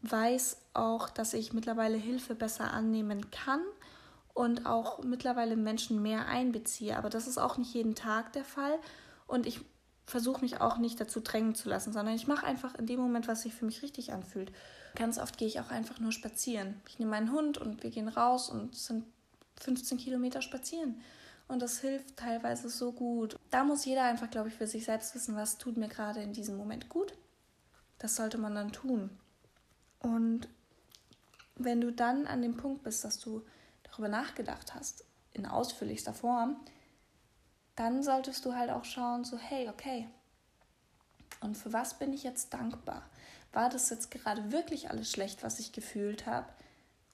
weiß 0.02 0.58
auch, 0.74 1.10
dass 1.10 1.34
ich 1.34 1.54
mittlerweile 1.54 1.98
Hilfe 1.98 2.36
besser 2.36 2.72
annehmen 2.72 3.30
kann 3.32 3.62
und 4.34 4.66
auch 4.66 5.04
mittlerweile 5.04 5.56
Menschen 5.56 6.02
mehr 6.02 6.28
einbeziehe. 6.28 6.98
Aber 6.98 7.10
das 7.10 7.28
ist 7.28 7.38
auch 7.38 7.58
nicht 7.58 7.74
jeden 7.74 7.96
Tag 7.96 8.34
der 8.34 8.46
Fall. 8.46 8.78
Und 9.28 9.46
ich 9.46 9.62
versuche 10.06 10.42
mich 10.42 10.62
auch 10.62 10.78
nicht 10.78 11.00
dazu 11.00 11.20
drängen 11.20 11.56
zu 11.56 11.70
lassen, 11.70 11.94
sondern 11.94 12.16
ich 12.16 12.28
mache 12.28 12.46
einfach 12.46 12.76
in 12.76 12.86
dem 12.86 13.00
Moment, 13.00 13.28
was 13.28 13.42
sich 13.42 13.54
für 13.54 13.66
mich 13.66 13.82
richtig 13.82 14.14
anfühlt. 14.14 14.52
Ganz 14.96 15.18
oft 15.18 15.38
gehe 15.38 15.48
ich 15.48 15.60
auch 15.60 15.70
einfach 15.70 16.00
nur 16.00 16.12
spazieren. 16.12 16.80
Ich 16.88 17.00
nehme 17.00 17.12
meinen 17.12 17.32
Hund 17.32 17.58
und 17.58 17.84
wir 17.84 17.90
gehen 17.90 18.08
raus 18.08 18.50
und 18.50 18.76
sind 18.76 19.06
15 19.60 19.98
Kilometer 19.98 20.42
spazieren. 20.42 21.02
Und 21.48 21.62
das 21.62 21.80
hilft 21.80 22.18
teilweise 22.18 22.70
so 22.70 22.92
gut. 22.92 23.38
Da 23.52 23.64
muss 23.64 23.86
jeder 23.86 24.04
einfach, 24.04 24.30
glaube 24.30 24.50
ich, 24.50 24.56
für 24.56 24.68
sich 24.68 24.86
selbst 24.86 25.14
wissen, 25.16 25.36
was 25.36 25.58
tut 25.58 25.78
mir 25.78 25.88
gerade 25.88 26.22
in 26.22 26.34
diesem 26.34 26.58
Moment 26.58 26.90
gut. 26.90 27.14
Das 28.00 28.16
sollte 28.16 28.38
man 28.38 28.56
dann 28.56 28.72
tun. 28.72 29.10
Und 30.00 30.48
wenn 31.56 31.82
du 31.82 31.92
dann 31.92 32.28
an 32.28 32.42
dem 32.42 32.58
Punkt 32.58 32.84
bist, 32.84 33.04
dass 33.04 33.20
du 33.20 33.44
darüber 33.84 34.08
nachgedacht 34.08 34.74
hast, 34.74 35.06
in 35.34 35.46
ausführlichster 35.46 36.14
Form, 36.14 36.58
dann 37.76 38.04
solltest 38.04 38.46
du 38.46 38.54
halt 38.54 38.70
auch 38.70 38.86
schauen, 38.86 39.24
so, 39.24 39.38
hey, 39.38 39.70
okay, 39.70 40.08
und 41.42 41.56
für 41.56 41.74
was 41.74 42.00
bin 42.00 42.14
ich 42.14 42.24
jetzt 42.24 42.54
dankbar? 42.54 43.08
War 43.54 43.70
das 43.70 43.90
jetzt 43.90 44.12
gerade 44.12 44.52
wirklich 44.52 44.90
alles 44.90 45.12
schlecht, 45.12 45.44
was 45.44 45.60
ich 45.60 45.72
gefühlt 45.72 46.26
habe? 46.26 46.48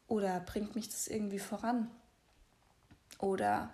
Oder 0.08 0.40
bringt 0.40 0.76
mich 0.76 0.90
das 0.90 1.08
irgendwie 1.08 1.40
voran? 1.40 1.90
Oder 3.20 3.70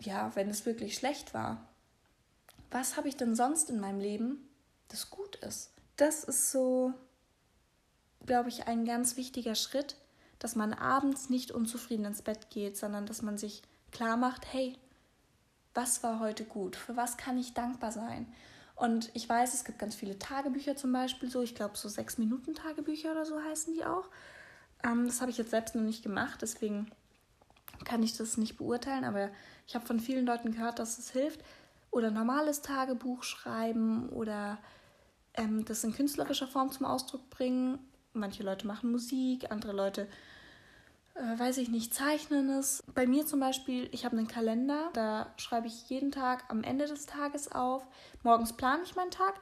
ja, 0.00 0.34
wenn 0.34 0.48
es 0.48 0.66
wirklich 0.66 0.94
schlecht 0.94 1.34
war, 1.34 1.66
was 2.70 2.96
habe 2.96 3.08
ich 3.08 3.16
denn 3.16 3.36
sonst 3.36 3.70
in 3.70 3.80
meinem 3.80 4.00
Leben, 4.00 4.48
das 4.88 5.10
gut 5.10 5.36
ist? 5.36 5.70
Das 5.96 6.24
ist 6.24 6.50
so, 6.50 6.92
glaube 8.26 8.48
ich, 8.48 8.66
ein 8.66 8.84
ganz 8.84 9.16
wichtiger 9.16 9.54
Schritt, 9.54 9.96
dass 10.38 10.56
man 10.56 10.74
abends 10.74 11.30
nicht 11.30 11.52
unzufrieden 11.52 12.04
ins 12.04 12.22
Bett 12.22 12.50
geht, 12.50 12.76
sondern 12.76 13.06
dass 13.06 13.22
man 13.22 13.38
sich 13.38 13.62
klar 13.92 14.16
macht, 14.16 14.52
hey, 14.52 14.76
was 15.76 16.02
war 16.02 16.20
heute 16.20 16.44
gut, 16.44 16.76
für 16.76 16.96
was 16.96 17.16
kann 17.16 17.38
ich 17.38 17.54
dankbar 17.54 17.92
sein. 17.92 18.26
Und 18.74 19.10
ich 19.14 19.28
weiß, 19.28 19.54
es 19.54 19.64
gibt 19.64 19.78
ganz 19.78 19.94
viele 19.94 20.18
Tagebücher 20.18 20.76
zum 20.76 20.92
Beispiel, 20.92 21.30
so 21.30 21.42
ich 21.42 21.54
glaube 21.54 21.76
so 21.76 21.88
sechs 21.88 22.18
Minuten 22.18 22.54
Tagebücher 22.54 23.12
oder 23.12 23.24
so 23.24 23.42
heißen 23.42 23.74
die 23.74 23.84
auch. 23.84 24.08
Ähm, 24.84 25.06
das 25.06 25.20
habe 25.20 25.30
ich 25.30 25.38
jetzt 25.38 25.50
selbst 25.50 25.74
noch 25.74 25.82
nicht 25.82 26.02
gemacht, 26.02 26.42
deswegen 26.42 26.90
kann 27.84 28.02
ich 28.02 28.16
das 28.16 28.36
nicht 28.36 28.56
beurteilen, 28.56 29.04
aber 29.04 29.30
ich 29.66 29.74
habe 29.74 29.86
von 29.86 30.00
vielen 30.00 30.26
Leuten 30.26 30.52
gehört, 30.52 30.78
dass 30.78 30.98
es 30.98 31.10
hilft. 31.10 31.40
Oder 31.90 32.10
normales 32.10 32.60
Tagebuch 32.60 33.22
schreiben 33.22 34.10
oder 34.10 34.58
ähm, 35.34 35.64
das 35.64 35.84
in 35.84 35.94
künstlerischer 35.94 36.46
Form 36.46 36.70
zum 36.70 36.84
Ausdruck 36.84 37.30
bringen. 37.30 37.78
Manche 38.12 38.42
Leute 38.42 38.66
machen 38.66 38.90
Musik, 38.90 39.50
andere 39.50 39.72
Leute, 39.72 40.08
äh, 41.16 41.38
weiß 41.38 41.58
ich 41.58 41.68
nicht, 41.68 41.94
zeichnen 41.94 42.50
es. 42.50 42.82
Bei 42.94 43.06
mir 43.06 43.26
zum 43.26 43.40
Beispiel, 43.40 43.88
ich 43.92 44.04
habe 44.04 44.16
einen 44.16 44.28
Kalender, 44.28 44.90
da 44.92 45.32
schreibe 45.36 45.66
ich 45.66 45.88
jeden 45.88 46.12
Tag 46.12 46.44
am 46.48 46.62
Ende 46.62 46.86
des 46.86 47.06
Tages 47.06 47.52
auf. 47.52 47.86
Morgens 48.22 48.52
plane 48.52 48.82
ich 48.84 48.96
meinen 48.96 49.10
Tag 49.10 49.34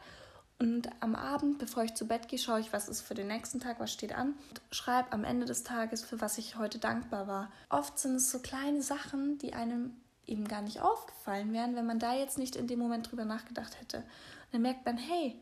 und 0.59 0.88
am 1.00 1.16
Abend, 1.16 1.59
bevor 1.59 1.83
ich 1.83 1.95
zu 1.95 2.07
Bett 2.07 2.28
gehe, 2.28 2.38
schaue 2.38 2.61
ich, 2.61 2.73
was 2.73 2.88
ist 2.88 3.02
für 3.02 3.14
den 3.14 3.26
nächsten 3.26 3.61
Tag, 3.61 3.81
was 3.81 3.93
steht 3.93 4.14
an. 4.14 4.35
Und 4.50 4.62
schreibe 4.71 5.12
am 5.12 5.25
Ende 5.25 5.47
des 5.47 5.64
Tages, 5.64 6.02
für 6.02 6.21
was 6.21 6.38
ich 6.38 6.57
heute 6.57 6.78
dankbar 6.78 7.26
war. 7.26 7.50
Oft 7.71 7.99
sind 7.99 8.14
es 8.14 8.31
so 8.31 8.38
kleine 8.38 8.83
Sachen, 8.83 9.38
die 9.38 9.52
einem 9.52 9.97
eben 10.26 10.47
gar 10.47 10.62
nicht 10.62 10.81
aufgefallen 10.81 11.52
wären, 11.52 11.76
wenn 11.76 11.87
man 11.87 11.99
da 11.99 12.14
jetzt 12.14 12.38
nicht 12.38 12.57
in 12.57 12.66
dem 12.66 12.78
Moment 12.78 13.11
drüber 13.11 13.25
nachgedacht 13.25 13.78
hätte. 13.81 13.99
Und 13.99 14.52
dann 14.52 14.62
merkt 14.62 14.87
man, 14.87 14.97
hey, 14.97 15.38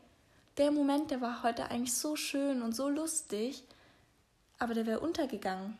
der 0.57 0.71
Moment, 0.71 1.11
der 1.11 1.21
war 1.21 1.43
heute 1.43 1.69
eigentlich 1.69 1.93
so 1.93 2.15
schön 2.15 2.61
und 2.61 2.75
so 2.75 2.89
lustig, 2.89 3.63
aber 4.59 4.73
der 4.73 4.85
wäre 4.85 4.99
untergegangen, 4.99 5.77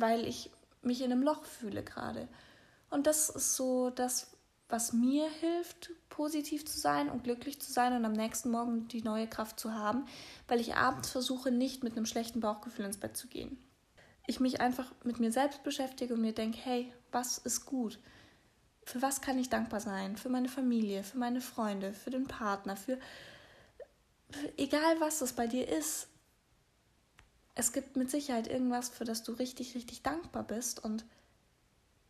weil 0.00 0.26
ich 0.26 0.50
mich 0.82 1.02
in 1.02 1.12
einem 1.12 1.22
Loch 1.22 1.44
fühle 1.44 1.82
gerade. 1.82 2.28
Und 2.90 3.06
das 3.06 3.30
ist 3.30 3.56
so 3.56 3.90
das, 3.90 4.32
was 4.68 4.92
mir 4.92 5.28
hilft, 5.28 5.90
positiv 6.08 6.66
zu 6.66 6.78
sein 6.78 7.08
und 7.08 7.24
glücklich 7.24 7.60
zu 7.60 7.72
sein 7.72 7.94
und 7.94 8.04
am 8.04 8.12
nächsten 8.12 8.50
Morgen 8.50 8.88
die 8.88 9.02
neue 9.02 9.26
Kraft 9.26 9.58
zu 9.58 9.74
haben, 9.74 10.04
weil 10.48 10.60
ich 10.60 10.76
abends 10.76 11.10
versuche, 11.10 11.50
nicht 11.50 11.82
mit 11.82 11.96
einem 11.96 12.06
schlechten 12.06 12.40
Bauchgefühl 12.40 12.84
ins 12.84 12.98
Bett 12.98 13.16
zu 13.16 13.26
gehen. 13.28 13.58
Ich 14.26 14.38
mich 14.38 14.60
einfach 14.60 14.92
mit 15.04 15.18
mir 15.18 15.32
selbst 15.32 15.62
beschäftige 15.62 16.14
und 16.14 16.20
mir 16.20 16.32
denke, 16.32 16.58
hey, 16.62 16.92
was 17.10 17.38
ist 17.38 17.66
gut? 17.66 17.98
Für 18.84 19.02
was 19.02 19.20
kann 19.20 19.38
ich 19.38 19.48
dankbar 19.48 19.80
sein? 19.80 20.16
Für 20.16 20.28
meine 20.28 20.48
Familie, 20.48 21.02
für 21.02 21.18
meine 21.18 21.40
Freunde, 21.40 21.92
für 21.92 22.10
den 22.10 22.26
Partner, 22.26 22.76
für, 22.76 22.98
egal 24.56 25.00
was 25.00 25.20
es 25.20 25.32
bei 25.32 25.46
dir 25.46 25.68
ist. 25.68 26.08
Es 27.54 27.72
gibt 27.72 27.96
mit 27.96 28.10
Sicherheit 28.10 28.46
irgendwas, 28.46 28.88
für 28.88 29.04
das 29.04 29.22
du 29.22 29.32
richtig, 29.32 29.74
richtig 29.74 30.02
dankbar 30.02 30.44
bist 30.44 30.82
und 30.84 31.04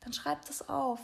dann 0.01 0.13
schreib 0.13 0.45
das 0.47 0.69
auf 0.69 1.01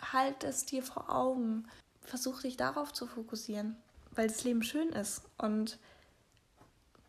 halt 0.00 0.44
es 0.44 0.64
dir 0.64 0.82
vor 0.82 1.10
Augen. 1.10 1.66
Versuch 2.02 2.42
dich 2.42 2.56
darauf 2.56 2.92
zu 2.92 3.06
fokussieren, 3.06 3.76
weil 4.12 4.28
das 4.28 4.44
Leben 4.44 4.62
schön 4.62 4.88
ist. 4.90 5.22
Und 5.36 5.78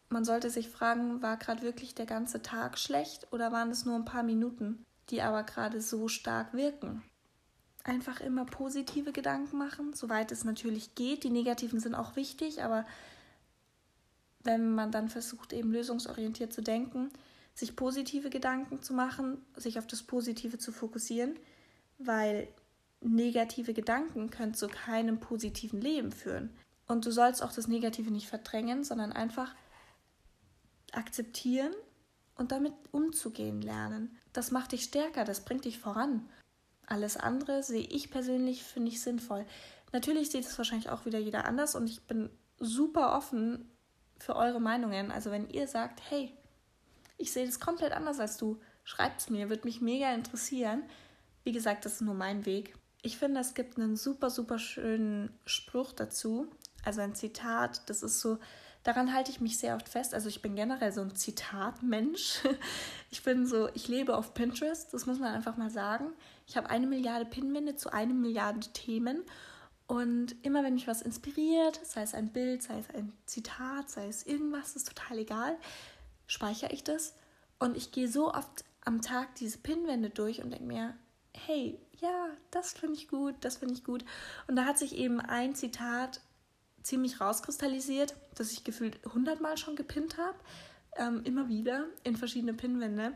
man 0.09 0.25
sollte 0.25 0.49
sich 0.49 0.69
fragen, 0.69 1.21
war 1.21 1.37
gerade 1.37 1.61
wirklich 1.61 1.95
der 1.95 2.05
ganze 2.05 2.41
Tag 2.41 2.77
schlecht 2.77 3.31
oder 3.31 3.51
waren 3.51 3.69
es 3.69 3.85
nur 3.85 3.95
ein 3.95 4.05
paar 4.05 4.23
Minuten, 4.23 4.83
die 5.09 5.21
aber 5.21 5.43
gerade 5.43 5.81
so 5.81 6.07
stark 6.07 6.53
wirken? 6.53 7.03
Einfach 7.83 8.19
immer 8.19 8.45
positive 8.45 9.13
Gedanken 9.13 9.57
machen, 9.57 9.93
soweit 9.93 10.31
es 10.31 10.43
natürlich 10.43 10.95
geht. 10.95 11.23
Die 11.23 11.29
negativen 11.29 11.79
sind 11.79 11.95
auch 11.95 12.15
wichtig, 12.15 12.61
aber 12.63 12.85
wenn 14.43 14.73
man 14.73 14.91
dann 14.91 15.09
versucht, 15.09 15.53
eben 15.53 15.71
lösungsorientiert 15.71 16.53
zu 16.53 16.61
denken, 16.61 17.09
sich 17.53 17.75
positive 17.75 18.29
Gedanken 18.29 18.81
zu 18.81 18.93
machen, 18.93 19.45
sich 19.55 19.79
auf 19.79 19.87
das 19.87 20.03
Positive 20.03 20.57
zu 20.57 20.71
fokussieren, 20.71 21.37
weil 21.97 22.47
negative 23.01 23.73
Gedanken 23.73 24.29
können 24.29 24.53
zu 24.53 24.67
keinem 24.67 25.19
positiven 25.19 25.81
Leben 25.81 26.11
führen. 26.11 26.51
Und 26.87 27.05
du 27.05 27.11
sollst 27.11 27.43
auch 27.43 27.51
das 27.51 27.67
Negative 27.67 28.11
nicht 28.11 28.27
verdrängen, 28.27 28.83
sondern 28.83 29.11
einfach 29.11 29.53
akzeptieren 30.91 31.73
und 32.35 32.51
damit 32.51 32.73
umzugehen 32.91 33.61
lernen. 33.61 34.17
Das 34.33 34.51
macht 34.51 34.71
dich 34.71 34.83
stärker, 34.83 35.23
das 35.25 35.45
bringt 35.45 35.65
dich 35.65 35.77
voran. 35.79 36.27
Alles 36.87 37.17
andere 37.17 37.61
sehe 37.61 37.85
ich 37.85 38.09
persönlich 38.09 38.63
für 38.63 38.79
nicht 38.79 39.01
sinnvoll. 39.01 39.45
Natürlich 39.91 40.31
sieht 40.31 40.45
es 40.45 40.57
wahrscheinlich 40.57 40.89
auch 40.89 41.05
wieder 41.05 41.19
jeder 41.19 41.45
anders 41.45 41.75
und 41.75 41.89
ich 41.89 42.01
bin 42.03 42.29
super 42.57 43.15
offen 43.15 43.69
für 44.19 44.35
eure 44.35 44.59
Meinungen. 44.59 45.11
Also 45.11 45.31
wenn 45.31 45.49
ihr 45.49 45.67
sagt, 45.67 46.01
hey, 46.09 46.33
ich 47.17 47.31
sehe 47.31 47.45
das 47.45 47.59
komplett 47.59 47.93
anders 47.93 48.19
als 48.19 48.37
du, 48.37 48.59
schreibt 48.83 49.21
es 49.21 49.29
mir, 49.29 49.49
würde 49.49 49.65
mich 49.65 49.81
mega 49.81 50.13
interessieren. 50.13 50.83
Wie 51.43 51.51
gesagt, 51.51 51.85
das 51.85 51.95
ist 51.95 52.01
nur 52.01 52.15
mein 52.15 52.45
Weg. 52.45 52.75
Ich 53.01 53.17
finde, 53.17 53.39
es 53.39 53.53
gibt 53.53 53.77
einen 53.77 53.95
super, 53.95 54.29
super 54.29 54.59
schönen 54.59 55.31
Spruch 55.45 55.93
dazu. 55.93 56.47
Also 56.83 57.01
ein 57.01 57.15
Zitat, 57.15 57.89
das 57.89 58.03
ist 58.03 58.19
so, 58.19 58.39
daran 58.83 59.13
halte 59.13 59.31
ich 59.31 59.41
mich 59.41 59.57
sehr 59.57 59.75
oft 59.75 59.89
fest. 59.89 60.13
Also 60.13 60.29
ich 60.29 60.41
bin 60.41 60.55
generell 60.55 60.91
so 60.91 61.01
ein 61.01 61.15
Zitatmensch. 61.15 62.41
Ich 63.11 63.23
bin 63.23 63.47
so, 63.47 63.69
ich 63.73 63.87
lebe 63.87 64.15
auf 64.15 64.35
Pinterest, 64.35 64.93
das 64.93 65.07
muss 65.07 65.17
man 65.17 65.33
einfach 65.33 65.57
mal 65.57 65.71
sagen. 65.71 66.13
Ich 66.45 66.55
habe 66.57 66.69
eine 66.69 66.85
Milliarde 66.85 67.25
Pinwände 67.25 67.75
zu 67.75 67.91
einer 67.91 68.13
Milliarde 68.13 68.59
Themen. 68.71 69.23
Und 69.89 70.35
immer 70.43 70.63
wenn 70.63 70.75
mich 70.75 70.87
was 70.87 71.01
inspiriert, 71.01 71.79
sei 71.83 72.03
es 72.03 72.13
ein 72.13 72.31
Bild, 72.31 72.61
sei 72.61 72.77
es 72.77 72.93
ein 72.93 73.11
Zitat, 73.25 73.89
sei 73.89 74.05
es 74.07 74.23
irgendwas, 74.23 74.75
ist 74.75 74.87
total 74.87 75.17
egal, 75.17 75.57
speichere 76.27 76.71
ich 76.71 76.83
das. 76.83 77.15
Und 77.57 77.75
ich 77.75 77.91
gehe 77.91 78.07
so 78.07 78.31
oft 78.31 78.63
am 78.85 79.01
Tag 79.01 79.33
diese 79.35 79.57
Pinwände 79.57 80.11
durch 80.11 80.43
und 80.43 80.51
denke 80.51 80.65
mir, 80.65 80.93
hey, 81.33 81.79
ja, 81.99 82.27
das 82.51 82.73
finde 82.73 82.97
ich 82.97 83.07
gut, 83.07 83.33
das 83.41 83.57
finde 83.57 83.73
ich 83.73 83.83
gut. 83.83 84.05
Und 84.47 84.57
da 84.57 84.65
hat 84.65 84.77
sich 84.77 84.95
eben 84.95 85.19
ein 85.19 85.55
Zitat 85.55 86.21
ziemlich 86.83 87.19
rauskristallisiert, 87.19 88.15
das 88.35 88.51
ich 88.51 88.63
gefühlt 88.63 88.99
hundertmal 89.11 89.57
schon 89.57 89.75
gepinnt 89.75 90.19
habe, 90.19 90.37
ähm, 90.97 91.23
immer 91.23 91.49
wieder 91.49 91.85
in 92.03 92.15
verschiedene 92.15 92.53
Pinwände. 92.53 93.13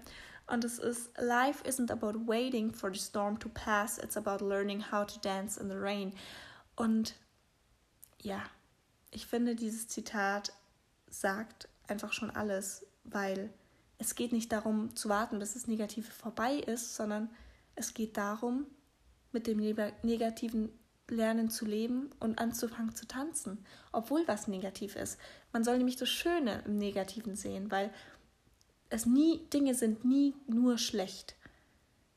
Und 0.48 0.64
es 0.64 0.80
ist, 0.80 1.16
Life 1.20 1.64
isn't 1.66 1.92
about 1.92 2.28
waiting 2.28 2.74
for 2.74 2.92
the 2.92 3.00
storm 3.00 3.38
to 3.38 3.50
pass, 3.50 4.00
it's 4.00 4.18
about 4.18 4.44
learning 4.44 4.92
how 4.92 5.06
to 5.06 5.20
dance 5.20 5.62
in 5.62 5.70
the 5.70 5.78
rain. 5.78 6.14
Und 6.76 7.16
ja, 8.22 8.44
ich 9.12 9.28
finde, 9.28 9.56
dieses 9.56 9.88
Zitat 9.88 10.54
sagt 11.10 11.68
einfach 11.88 12.14
schon 12.14 12.32
alles, 12.32 12.86
weil 13.04 13.54
es 13.98 14.16
geht 14.16 14.32
nicht 14.32 14.52
darum 14.52 14.96
zu 14.96 15.10
warten, 15.10 15.40
bis 15.40 15.54
das 15.54 15.68
Negative 15.68 16.12
vorbei 16.12 16.56
ist, 16.56 16.96
sondern 16.96 17.30
es 17.76 17.94
geht 17.94 18.18
darum, 18.18 18.66
mit 19.32 19.48
dem 19.48 19.58
negativen 19.58 20.70
Lernen 21.10 21.50
zu 21.50 21.66
leben 21.66 22.10
und 22.20 22.40
anzufangen 22.40 22.96
zu 22.96 23.08
tanzen, 23.08 23.66
obwohl 23.92 24.28
was 24.28 24.48
negativ 24.48 24.96
ist. 24.96 25.20
Man 25.52 25.64
soll 25.64 25.78
nämlich 25.78 25.98
das 25.98 26.10
Schöne 26.10 26.64
im 26.66 26.78
Negativen 26.78 27.36
sehen, 27.36 27.72
weil 27.72 27.92
es 28.90 29.06
nie, 29.06 29.40
Dinge 29.52 29.76
sind 29.76 30.06
nie 30.06 30.36
nur 30.48 30.78
schlecht. 30.78 31.36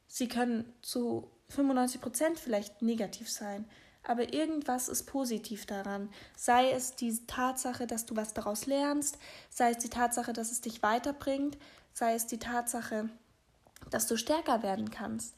Sie 0.07 0.29
können 0.29 0.73
zu 0.83 1.31
95 1.49 2.01
Prozent 2.01 2.39
vielleicht 2.39 2.83
negativ 2.83 3.31
sein, 3.31 3.67
aber 4.07 4.33
irgendwas 4.33 4.89
ist 4.89 5.05
positiv 5.05 5.67
daran. 5.67 6.09
Sei 6.37 6.71
es 6.71 6.97
die 6.97 7.27
Tatsache, 7.27 7.87
dass 7.87 8.07
du 8.07 8.17
was 8.17 8.33
daraus 8.33 8.67
lernst, 8.67 9.19
sei 9.51 9.71
es 9.71 9.79
die 9.79 9.91
Tatsache, 9.91 10.33
dass 10.33 10.53
es 10.53 10.61
dich 10.61 10.83
weiterbringt, 10.83 11.59
sei 11.93 12.15
es 12.15 12.27
die 12.27 12.39
Tatsache, 12.39 13.09
dass 13.91 14.07
du 14.07 14.17
stärker 14.17 14.63
werden 14.63 14.91
kannst 14.91 15.35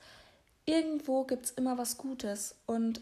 irgendwo 0.68 1.24
gibt 1.24 1.46
es 1.46 1.50
immer 1.52 1.78
was 1.78 1.96
Gutes. 1.96 2.54
Und 2.66 3.00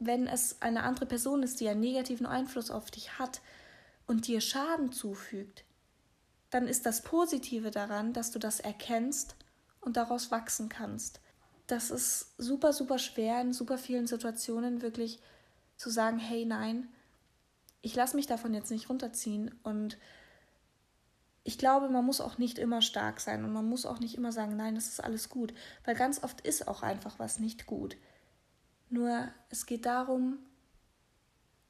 wenn 0.00 0.26
es 0.26 0.60
eine 0.60 0.82
andere 0.82 1.06
Person 1.06 1.42
ist, 1.44 1.60
die 1.60 1.68
einen 1.68 1.80
negativen 1.80 2.26
Einfluss 2.26 2.70
auf 2.70 2.90
dich 2.90 3.18
hat 3.18 3.40
und 4.06 4.26
dir 4.26 4.40
Schaden 4.40 4.92
zufügt, 4.92 5.64
dann 6.50 6.66
ist 6.66 6.84
das 6.84 7.02
Positive 7.02 7.70
daran, 7.70 8.12
dass 8.12 8.32
du 8.32 8.38
das 8.38 8.60
erkennst 8.60 9.36
und 9.80 9.96
daraus 9.96 10.30
wachsen 10.30 10.68
kannst. 10.68 11.20
Das 11.66 11.90
ist 11.90 12.34
super, 12.38 12.72
super 12.72 12.98
schwer 12.98 13.40
in 13.40 13.52
super 13.52 13.78
vielen 13.78 14.06
Situationen 14.06 14.82
wirklich 14.82 15.20
zu 15.76 15.90
sagen, 15.90 16.18
hey 16.18 16.44
nein, 16.44 16.88
ich 17.82 17.94
lasse 17.94 18.16
mich 18.16 18.26
davon 18.26 18.54
jetzt 18.54 18.70
nicht 18.70 18.88
runterziehen 18.88 19.54
und 19.62 19.98
ich 21.42 21.58
glaube, 21.58 21.90
man 21.90 22.04
muss 22.04 22.22
auch 22.22 22.38
nicht 22.38 22.58
immer 22.58 22.80
stark 22.80 23.20
sein 23.20 23.44
und 23.44 23.52
man 23.52 23.68
muss 23.68 23.84
auch 23.84 24.00
nicht 24.00 24.16
immer 24.16 24.32
sagen, 24.32 24.56
nein, 24.56 24.74
das 24.74 24.88
ist 24.88 25.04
alles 25.04 25.28
gut, 25.28 25.52
weil 25.84 25.94
ganz 25.94 26.22
oft 26.22 26.40
ist 26.40 26.66
auch 26.66 26.82
einfach 26.82 27.18
was 27.18 27.38
nicht 27.38 27.66
gut. 27.66 27.96
Nur 28.88 29.28
es 29.50 29.66
geht 29.66 29.84
darum, 29.84 30.38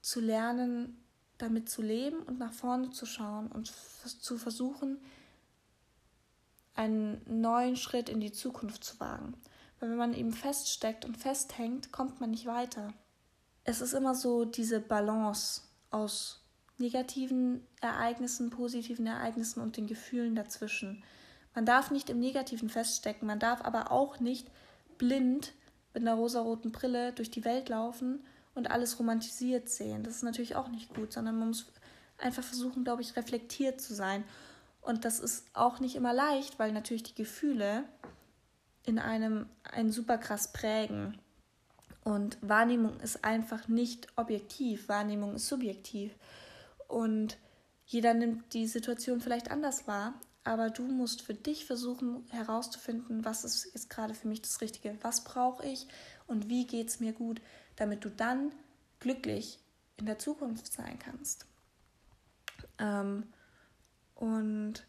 zu 0.01 0.21
lernen, 0.21 1.03
damit 1.39 1.69
zu 1.69 1.83
leben 1.83 2.19
und 2.21 2.39
nach 2.39 2.53
vorne 2.53 2.91
zu 2.91 3.07
schauen 3.07 3.49
und 3.49 3.67
zu 3.67 4.39
versuchen, 4.39 4.99
einen 6.75 7.21
neuen 7.27 7.77
Schritt 7.77 8.09
in 8.09 8.21
die 8.21 8.33
Zukunft 8.33 8.85
zu 8.85 9.01
wagen. 9.01 9.35
Weil 9.81 9.91
wenn 9.91 9.97
man 9.97 10.15
eben 10.15 10.33
feststeckt 10.33 11.05
und 11.05 11.17
festhängt, 11.17 11.93
kommt 11.93 12.21
man 12.21 12.31
nicht 12.31 12.47
weiter. 12.47 12.93
Es 13.65 13.81
ist 13.81 13.95
immer 13.95 14.15
so 14.15 14.45
diese 14.45 14.81
Balance 14.81 15.63
aus 15.91 16.45
negativen 16.79 17.67
Ereignissen, 17.81 18.51
positiven 18.51 19.07
Ereignissen 19.07 19.61
und 19.61 19.77
den 19.77 19.87
Gefühlen 19.87 20.35
dazwischen. 20.35 21.03
Man 21.55 21.67
darf 21.67 21.91
nicht 21.91 22.11
im 22.11 22.19
Negativen 22.19 22.69
feststecken, 22.69 23.27
man 23.27 23.39
darf 23.39 23.63
aber 23.65 23.93
auch 23.93 24.21
nicht 24.21 24.51
blind 24.99 25.53
mit 25.93 26.03
einer 26.03 26.15
rosaroten 26.15 26.73
Brille 26.73 27.13
durch 27.13 27.31
die 27.31 27.45
Welt 27.45 27.69
laufen 27.69 28.25
und 28.55 28.71
alles 28.71 28.99
romantisiert 28.99 29.69
sehen. 29.69 30.03
Das 30.03 30.17
ist 30.17 30.23
natürlich 30.23 30.57
auch 30.57 30.69
nicht 30.69 30.93
gut, 30.95 31.13
sondern 31.13 31.39
man 31.39 31.49
muss 31.49 31.67
einfach 32.19 32.43
versuchen, 32.43 32.85
glaube 32.85 33.03
ich, 33.03 33.17
reflektiert 33.17 33.81
zu 33.81 33.95
sein. 33.95 34.25
Und 34.81 35.05
das 35.05 35.21
ist 35.21 35.47
auch 35.55 35.81
nicht 35.81 35.97
immer 35.97 36.13
leicht, 36.13 36.59
weil 36.59 36.73
natürlich 36.73 37.05
die 37.05 37.15
Gefühle 37.15 37.85
in 38.85 38.99
einem 38.99 39.47
einen 39.65 39.93
super 39.93 40.19
krass 40.19 40.53
prägen. 40.53 41.19
Und 42.03 42.37
Wahrnehmung 42.43 43.01
ist 43.01 43.25
einfach 43.25 43.67
nicht 43.67 44.09
objektiv, 44.17 44.89
Wahrnehmung 44.89 45.37
ist 45.37 45.49
subjektiv. 45.49 46.15
Und 46.87 47.39
jeder 47.87 48.15
nimmt 48.15 48.53
die 48.53 48.67
Situation 48.67 49.21
vielleicht 49.21 49.51
anders 49.51 49.87
wahr, 49.87 50.15
aber 50.43 50.69
du 50.69 50.83
musst 50.83 51.23
für 51.23 51.35
dich 51.35 51.65
versuchen 51.65 52.27
herauszufinden, 52.31 53.25
was 53.25 53.45
ist 53.45 53.71
jetzt 53.73 53.89
gerade 53.89 54.15
für 54.15 54.29
mich 54.29 54.43
das 54.43 54.61
Richtige, 54.61 54.97
was 55.01 55.25
brauche 55.25 55.67
ich 55.67 55.87
und 56.27 56.49
wie 56.49 56.67
geht 56.67 56.89
es 56.89 57.01
mir 57.01 57.13
gut, 57.13 57.41
damit 57.77 58.05
du 58.05 58.11
dann 58.11 58.53
glücklich 59.01 59.59
in 59.97 60.07
der 60.07 60.19
Zukunft 60.19 60.73
sein 60.73 60.99
kannst. 60.99 61.47
Ähm, 62.79 63.25
und 64.15 64.87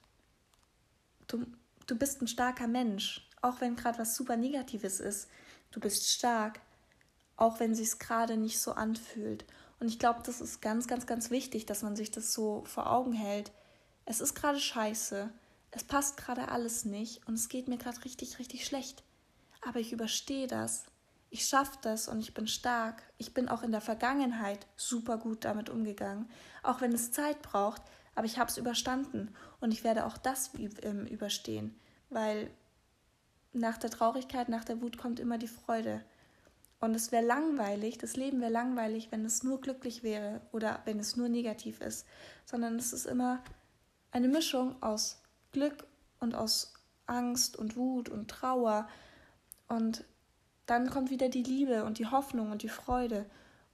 du, 1.27 1.45
du 1.87 1.97
bist 1.97 2.21
ein 2.21 2.27
starker 2.27 2.67
Mensch, 2.67 3.24
auch 3.45 3.61
wenn 3.61 3.75
gerade 3.75 3.99
was 3.99 4.15
super 4.15 4.37
Negatives 4.37 4.99
ist. 4.99 5.29
Du 5.71 5.79
bist 5.79 6.09
stark, 6.09 6.59
auch 7.37 7.59
wenn 7.59 7.75
sich 7.75 7.99
gerade 7.99 8.37
nicht 8.37 8.59
so 8.59 8.73
anfühlt. 8.73 9.45
Und 9.79 9.87
ich 9.87 9.99
glaube, 9.99 10.21
das 10.23 10.41
ist 10.41 10.61
ganz, 10.61 10.87
ganz, 10.87 11.05
ganz 11.05 11.29
wichtig, 11.29 11.65
dass 11.65 11.83
man 11.83 11.95
sich 11.95 12.11
das 12.11 12.33
so 12.33 12.63
vor 12.65 12.91
Augen 12.91 13.13
hält. 13.13 13.51
Es 14.05 14.21
ist 14.21 14.35
gerade 14.35 14.59
scheiße, 14.59 15.29
es 15.71 15.83
passt 15.83 16.17
gerade 16.17 16.47
alles 16.49 16.85
nicht 16.85 17.27
und 17.27 17.33
es 17.33 17.49
geht 17.49 17.67
mir 17.67 17.77
gerade 17.77 18.03
richtig, 18.05 18.39
richtig 18.39 18.65
schlecht. 18.65 19.03
Aber 19.61 19.79
ich 19.79 19.91
überstehe 19.91 20.47
das. 20.47 20.85
Ich 21.29 21.45
schaffe 21.45 21.77
das 21.81 22.07
und 22.07 22.19
ich 22.19 22.33
bin 22.33 22.47
stark. 22.47 23.03
Ich 23.17 23.33
bin 23.33 23.49
auch 23.49 23.61
in 23.61 23.71
der 23.71 23.81
Vergangenheit 23.81 24.65
super 24.77 25.17
gut 25.17 25.43
damit 25.43 25.69
umgegangen, 25.69 26.29
auch 26.63 26.79
wenn 26.79 26.93
es 26.93 27.11
Zeit 27.11 27.41
braucht, 27.41 27.81
aber 28.13 28.25
ich 28.25 28.37
habe 28.37 28.49
es 28.49 28.57
überstanden 28.57 29.35
und 29.59 29.73
ich 29.73 29.83
werde 29.83 30.05
auch 30.05 30.17
das 30.17 30.51
ähm, 30.81 31.05
überstehen, 31.07 31.77
weil 32.09 32.49
nach 33.55 33.77
der 33.77 33.89
Traurigkeit, 33.89 34.49
nach 34.49 34.63
der 34.63 34.81
Wut 34.81 34.97
kommt 34.97 35.19
immer 35.19 35.37
die 35.37 35.47
Freude. 35.47 36.03
Und 36.79 36.93
es 36.93 37.11
wäre 37.11 37.25
langweilig, 37.25 37.97
das 37.97 38.15
Leben 38.15 38.41
wäre 38.41 38.51
langweilig, 38.51 39.07
wenn 39.11 39.25
es 39.25 39.43
nur 39.43 39.61
glücklich 39.61 40.03
wäre 40.03 40.41
oder 40.51 40.81
wenn 40.85 40.99
es 40.99 41.15
nur 41.15 41.29
negativ 41.29 41.81
ist, 41.81 42.05
sondern 42.45 42.75
es 42.75 42.93
ist 42.93 43.05
immer 43.05 43.41
eine 44.11 44.27
Mischung 44.27 44.81
aus 44.83 45.21
Glück 45.51 45.87
und 46.19 46.35
aus 46.35 46.73
Angst 47.05 47.57
und 47.57 47.75
Wut 47.77 48.09
und 48.09 48.29
Trauer. 48.29 48.87
Und 49.67 50.03
dann 50.65 50.89
kommt 50.89 51.09
wieder 51.09 51.29
die 51.29 51.43
Liebe 51.43 51.85
und 51.85 51.97
die 51.97 52.07
Hoffnung 52.07 52.51
und 52.51 52.61
die 52.61 52.69
Freude. 52.69 53.25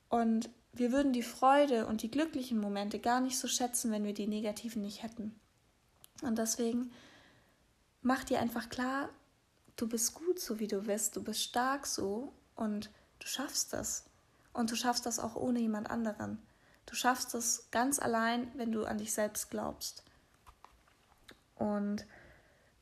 Und 0.09 0.50
wir 0.73 0.91
würden 0.91 1.11
die 1.11 1.23
Freude 1.23 1.88
und 1.88 2.03
die 2.03 2.11
glücklichen 2.11 2.59
Momente 2.59 3.00
gar 3.00 3.19
nicht 3.19 3.38
so 3.38 3.47
schätzen, 3.47 3.91
wenn 3.91 4.03
wir 4.03 4.13
die 4.13 4.27
negativen 4.27 4.81
nicht 4.81 5.03
hätten. 5.03 5.35
Und 6.21 6.38
deswegen 6.38 6.91
mach 8.01 8.23
dir 8.23 8.39
einfach 8.39 8.69
klar, 8.69 9.09
du 9.81 9.88
bist 9.88 10.13
gut 10.13 10.39
so, 10.39 10.59
wie 10.59 10.67
du 10.67 10.83
bist, 10.83 11.15
du 11.15 11.23
bist 11.23 11.41
stark 11.41 11.88
so 11.88 12.31
und 12.55 12.91
du 13.19 13.27
schaffst 13.27 13.73
das. 13.73 14.05
Und 14.53 14.69
du 14.71 14.75
schaffst 14.75 15.05
das 15.05 15.17
auch 15.17 15.35
ohne 15.35 15.59
jemand 15.59 15.89
anderen. 15.89 16.38
Du 16.85 16.95
schaffst 16.95 17.33
das 17.33 17.67
ganz 17.71 18.00
allein, 18.00 18.51
wenn 18.55 18.71
du 18.71 18.85
an 18.85 18.97
dich 18.97 19.13
selbst 19.13 19.50
glaubst. 19.50 20.03
Und 21.55 22.05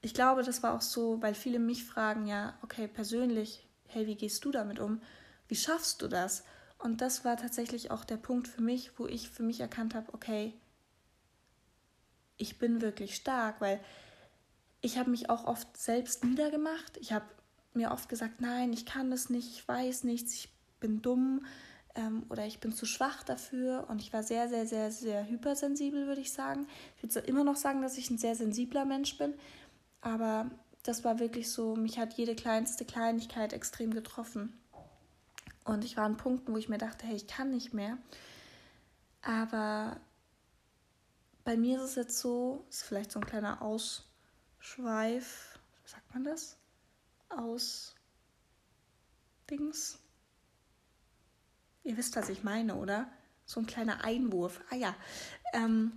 ich 0.01 0.13
glaube, 0.13 0.43
das 0.43 0.63
war 0.63 0.73
auch 0.73 0.81
so, 0.81 1.21
weil 1.21 1.35
viele 1.35 1.59
mich 1.59 1.85
fragen, 1.85 2.25
ja, 2.25 2.57
okay, 2.63 2.87
persönlich, 2.87 3.65
hey, 3.87 4.07
wie 4.07 4.15
gehst 4.15 4.43
du 4.43 4.51
damit 4.51 4.79
um? 4.79 5.01
Wie 5.47 5.55
schaffst 5.55 6.01
du 6.01 6.07
das? 6.07 6.43
Und 6.79 7.01
das 7.01 7.23
war 7.23 7.37
tatsächlich 7.37 7.91
auch 7.91 8.03
der 8.03 8.17
Punkt 8.17 8.47
für 8.47 8.61
mich, 8.61 8.97
wo 8.97 9.05
ich 9.05 9.29
für 9.29 9.43
mich 9.43 9.59
erkannt 9.59 9.95
habe, 9.95 10.13
okay, 10.13 10.53
ich 12.37 12.57
bin 12.57 12.81
wirklich 12.81 13.15
stark, 13.15 13.61
weil 13.61 13.79
ich 14.81 14.97
habe 14.97 15.09
mich 15.09 15.29
auch 15.29 15.45
oft 15.45 15.75
selbst 15.77 16.23
niedergemacht. 16.23 16.97
Ich 16.97 17.11
habe 17.11 17.25
mir 17.73 17.91
oft 17.91 18.09
gesagt, 18.09 18.41
nein, 18.41 18.73
ich 18.73 18.85
kann 18.85 19.11
das 19.11 19.29
nicht, 19.29 19.49
ich 19.51 19.67
weiß 19.67 20.03
nichts, 20.03 20.33
ich 20.33 20.49
bin 20.79 21.01
dumm 21.01 21.45
ähm, 21.95 22.23
oder 22.29 22.45
ich 22.45 22.59
bin 22.59 22.71
zu 22.71 22.85
schwach 22.85 23.23
dafür. 23.23 23.85
Und 23.89 24.01
ich 24.01 24.13
war 24.13 24.23
sehr, 24.23 24.49
sehr, 24.49 24.65
sehr, 24.65 24.91
sehr 24.91 25.27
hypersensibel, 25.27 26.07
würde 26.07 26.21
ich 26.21 26.31
sagen. 26.31 26.67
Ich 26.97 27.03
würde 27.03 27.27
immer 27.27 27.43
noch 27.43 27.57
sagen, 27.57 27.81
dass 27.81 27.97
ich 27.97 28.09
ein 28.09 28.17
sehr 28.17 28.35
sensibler 28.35 28.85
Mensch 28.85 29.17
bin, 29.17 29.33
aber 30.01 30.49
das 30.83 31.03
war 31.03 31.19
wirklich 31.19 31.49
so, 31.51 31.75
mich 31.75 31.99
hat 31.99 32.13
jede 32.13 32.35
kleinste 32.35 32.85
Kleinigkeit 32.85 33.53
extrem 33.53 33.93
getroffen. 33.93 34.53
Und 35.65 35.83
ich 35.83 35.97
war 35.97 36.05
an 36.05 36.17
Punkten, 36.17 36.53
wo 36.53 36.57
ich 36.57 36.69
mir 36.69 36.77
dachte, 36.77 37.05
hey, 37.05 37.15
ich 37.15 37.27
kann 37.27 37.51
nicht 37.51 37.73
mehr. 37.73 37.97
Aber 39.21 39.97
bei 41.43 41.57
mir 41.57 41.77
ist 41.77 41.91
es 41.91 41.95
jetzt 41.95 42.19
so, 42.19 42.65
ist 42.69 42.83
vielleicht 42.83 43.11
so 43.11 43.19
ein 43.19 43.25
kleiner 43.25 43.61
Ausschweif, 43.61 44.08
wie 44.61 45.89
sagt 45.89 46.13
man 46.13 46.23
das? 46.23 46.57
Aus 47.29 47.95
Dings. 49.49 49.99
Ihr 51.83 51.97
wisst, 51.97 52.15
was 52.15 52.29
ich 52.29 52.43
meine, 52.43 52.75
oder? 52.75 53.09
So 53.45 53.59
ein 53.59 53.65
kleiner 53.65 54.03
Einwurf. 54.03 54.61
Ah 54.69 54.75
ja. 54.75 54.95
Ähm, 55.53 55.91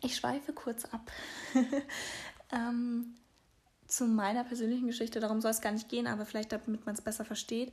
ich 0.00 0.16
schweife 0.16 0.52
kurz 0.52 0.84
ab. 0.86 1.10
ähm, 2.52 3.14
zu 3.86 4.06
meiner 4.06 4.44
persönlichen 4.44 4.86
Geschichte, 4.86 5.20
darum 5.20 5.40
soll 5.40 5.50
es 5.50 5.60
gar 5.60 5.72
nicht 5.72 5.88
gehen, 5.88 6.06
aber 6.06 6.24
vielleicht 6.24 6.52
damit 6.52 6.86
man 6.86 6.94
es 6.94 7.02
besser 7.02 7.24
versteht. 7.24 7.72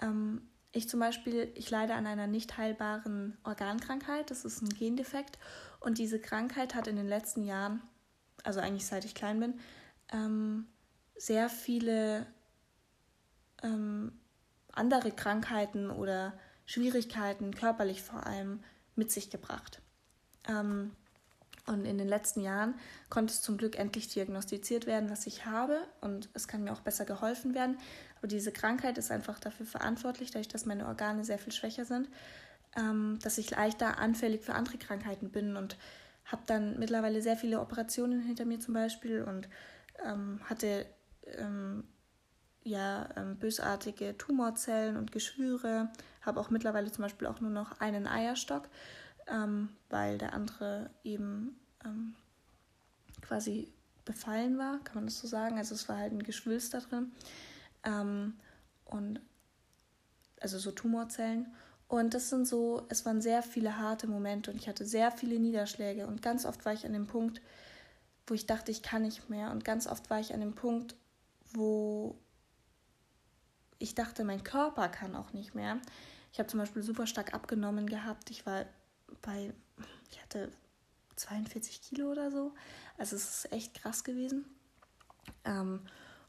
Ähm, 0.00 0.42
ich 0.72 0.88
zum 0.88 1.00
Beispiel, 1.00 1.50
ich 1.54 1.70
leide 1.70 1.94
an 1.94 2.06
einer 2.06 2.26
nicht 2.26 2.56
heilbaren 2.56 3.36
Organkrankheit, 3.44 4.30
das 4.30 4.44
ist 4.44 4.62
ein 4.62 4.68
Gendefekt 4.68 5.38
und 5.80 5.98
diese 5.98 6.20
Krankheit 6.20 6.74
hat 6.74 6.86
in 6.86 6.96
den 6.96 7.08
letzten 7.08 7.44
Jahren, 7.44 7.82
also 8.46 8.60
eigentlich 8.60 8.86
seit 8.86 9.04
ich 9.04 9.14
klein 9.14 9.40
bin, 9.40 9.54
ähm, 10.12 10.66
sehr 11.16 11.48
viele 11.48 12.26
ähm, 13.62 14.12
andere 14.72 15.10
Krankheiten 15.10 15.90
oder 15.90 16.34
Schwierigkeiten, 16.66 17.54
körperlich 17.54 18.02
vor 18.02 18.26
allem, 18.26 18.62
mit 18.94 19.10
sich 19.10 19.30
gebracht. 19.30 19.80
Ähm, 20.48 20.92
und 21.66 21.84
in 21.84 21.98
den 21.98 22.06
letzten 22.06 22.42
Jahren 22.42 22.74
konnte 23.10 23.32
es 23.32 23.42
zum 23.42 23.56
Glück 23.56 23.76
endlich 23.76 24.06
diagnostiziert 24.08 24.86
werden, 24.86 25.10
was 25.10 25.26
ich 25.26 25.46
habe. 25.46 25.80
Und 26.00 26.28
es 26.32 26.46
kann 26.46 26.62
mir 26.62 26.72
auch 26.72 26.80
besser 26.80 27.04
geholfen 27.04 27.54
werden. 27.54 27.76
Aber 28.18 28.28
diese 28.28 28.52
Krankheit 28.52 28.98
ist 28.98 29.10
einfach 29.10 29.40
dafür 29.40 29.66
verantwortlich, 29.66 30.30
dadurch, 30.30 30.48
dass 30.48 30.64
meine 30.64 30.86
Organe 30.86 31.24
sehr 31.24 31.38
viel 31.38 31.52
schwächer 31.52 31.84
sind, 31.84 32.08
ähm, 32.76 33.18
dass 33.20 33.38
ich 33.38 33.50
leichter 33.50 33.98
anfällig 33.98 34.42
für 34.42 34.54
andere 34.54 34.78
Krankheiten 34.78 35.30
bin. 35.30 35.56
Und 35.56 35.76
habe 36.26 36.42
dann 36.46 36.78
mittlerweile 36.78 37.22
sehr 37.22 37.36
viele 37.36 37.60
Operationen 37.60 38.20
hinter 38.20 38.44
mir 38.44 38.60
zum 38.60 38.74
Beispiel 38.74 39.22
und 39.22 39.48
ähm, 40.04 40.40
hatte 40.44 40.86
ähm, 41.24 41.84
ja, 42.62 43.08
ähm, 43.16 43.36
bösartige 43.36 44.18
Tumorzellen 44.18 44.96
und 44.96 45.12
Geschwüre. 45.12 45.90
Habe 46.22 46.40
auch 46.40 46.50
mittlerweile 46.50 46.90
zum 46.92 47.02
Beispiel 47.02 47.28
auch 47.28 47.40
nur 47.40 47.50
noch 47.50 47.80
einen 47.80 48.06
Eierstock 48.06 48.68
ähm, 49.26 49.70
weil 49.88 50.18
der 50.18 50.34
andere 50.34 50.90
eben 51.04 51.58
ähm, 51.84 52.14
quasi 53.22 53.72
befallen 54.04 54.58
war, 54.58 54.78
kann 54.84 54.96
man 54.96 55.06
das 55.06 55.18
so 55.18 55.26
sagen. 55.26 55.58
Also 55.58 55.74
es 55.74 55.88
war 55.88 55.96
halt 55.98 56.12
ein 56.12 56.22
Geschwülst 56.22 56.74
da 56.74 56.80
drin. 56.80 57.12
Ähm, 57.82 58.34
und 58.84 59.20
also 60.40 60.58
so 60.58 60.70
Tumorzellen. 60.70 61.54
Und 61.88 62.14
das 62.14 62.30
sind 62.30 62.48
so, 62.48 62.84
es 62.88 63.06
waren 63.06 63.20
sehr 63.20 63.42
viele 63.42 63.78
harte 63.78 64.08
Momente 64.08 64.50
und 64.50 64.56
ich 64.56 64.68
hatte 64.68 64.84
sehr 64.84 65.12
viele 65.12 65.38
Niederschläge. 65.38 66.06
Und 66.06 66.20
ganz 66.20 66.44
oft 66.44 66.64
war 66.64 66.72
ich 66.72 66.84
an 66.84 66.92
dem 66.92 67.06
Punkt, 67.06 67.40
wo 68.26 68.34
ich 68.34 68.46
dachte, 68.46 68.72
ich 68.72 68.82
kann 68.82 69.02
nicht 69.02 69.28
mehr. 69.30 69.52
Und 69.52 69.64
ganz 69.64 69.86
oft 69.86 70.10
war 70.10 70.18
ich 70.18 70.34
an 70.34 70.40
dem 70.40 70.54
Punkt, 70.54 70.96
wo 71.52 72.18
ich 73.78 73.94
dachte, 73.94 74.24
mein 74.24 74.42
Körper 74.42 74.88
kann 74.88 75.14
auch 75.14 75.32
nicht 75.32 75.54
mehr. 75.54 75.78
Ich 76.32 76.38
habe 76.38 76.48
zum 76.48 76.58
Beispiel 76.58 76.82
super 76.82 77.06
stark 77.06 77.34
abgenommen 77.34 77.86
gehabt. 77.86 78.30
Ich 78.30 78.44
war 78.46 78.66
bei, 79.22 79.52
ich 80.10 80.20
hatte 80.20 80.50
42 81.14 81.82
Kilo 81.82 82.10
oder 82.10 82.30
so. 82.30 82.52
Also 82.98 83.14
es 83.14 83.44
ist 83.44 83.52
echt 83.52 83.74
krass 83.74 84.02
gewesen. 84.02 84.44
Ähm, 85.44 85.80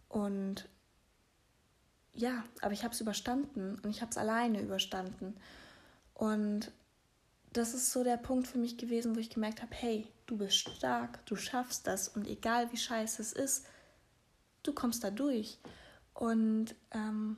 und 0.08 0.70
ja, 2.18 2.44
aber 2.62 2.74
ich 2.74 2.84
habe 2.84 2.94
es 2.94 3.00
überstanden 3.00 3.80
und 3.84 3.90
ich 3.92 4.02
habe 4.02 4.10
es 4.10 4.18
alleine 4.18 4.62
überstanden. 4.62 5.36
Und 6.16 6.72
das 7.54 7.76
ist 7.76 7.92
so 7.92 8.04
der 8.04 8.18
Punkt 8.18 8.48
für 8.48 8.58
mich 8.58 8.78
gewesen, 8.78 9.16
wo 9.16 9.20
ich 9.20 9.30
gemerkt 9.30 9.62
habe, 9.62 9.74
hey, 9.76 10.08
du 10.26 10.38
bist 10.38 10.58
stark, 10.58 11.24
du 11.28 11.36
schaffst 11.36 11.86
das 11.86 12.10
und 12.10 12.28
egal 12.28 12.72
wie 12.72 12.78
scheiße 12.78 13.22
es 13.22 13.34
ist, 13.34 13.68
du 14.64 14.74
kommst 14.74 15.04
da 15.04 15.12
durch. 15.12 15.60
Und 16.16 16.74
ähm, 16.92 17.38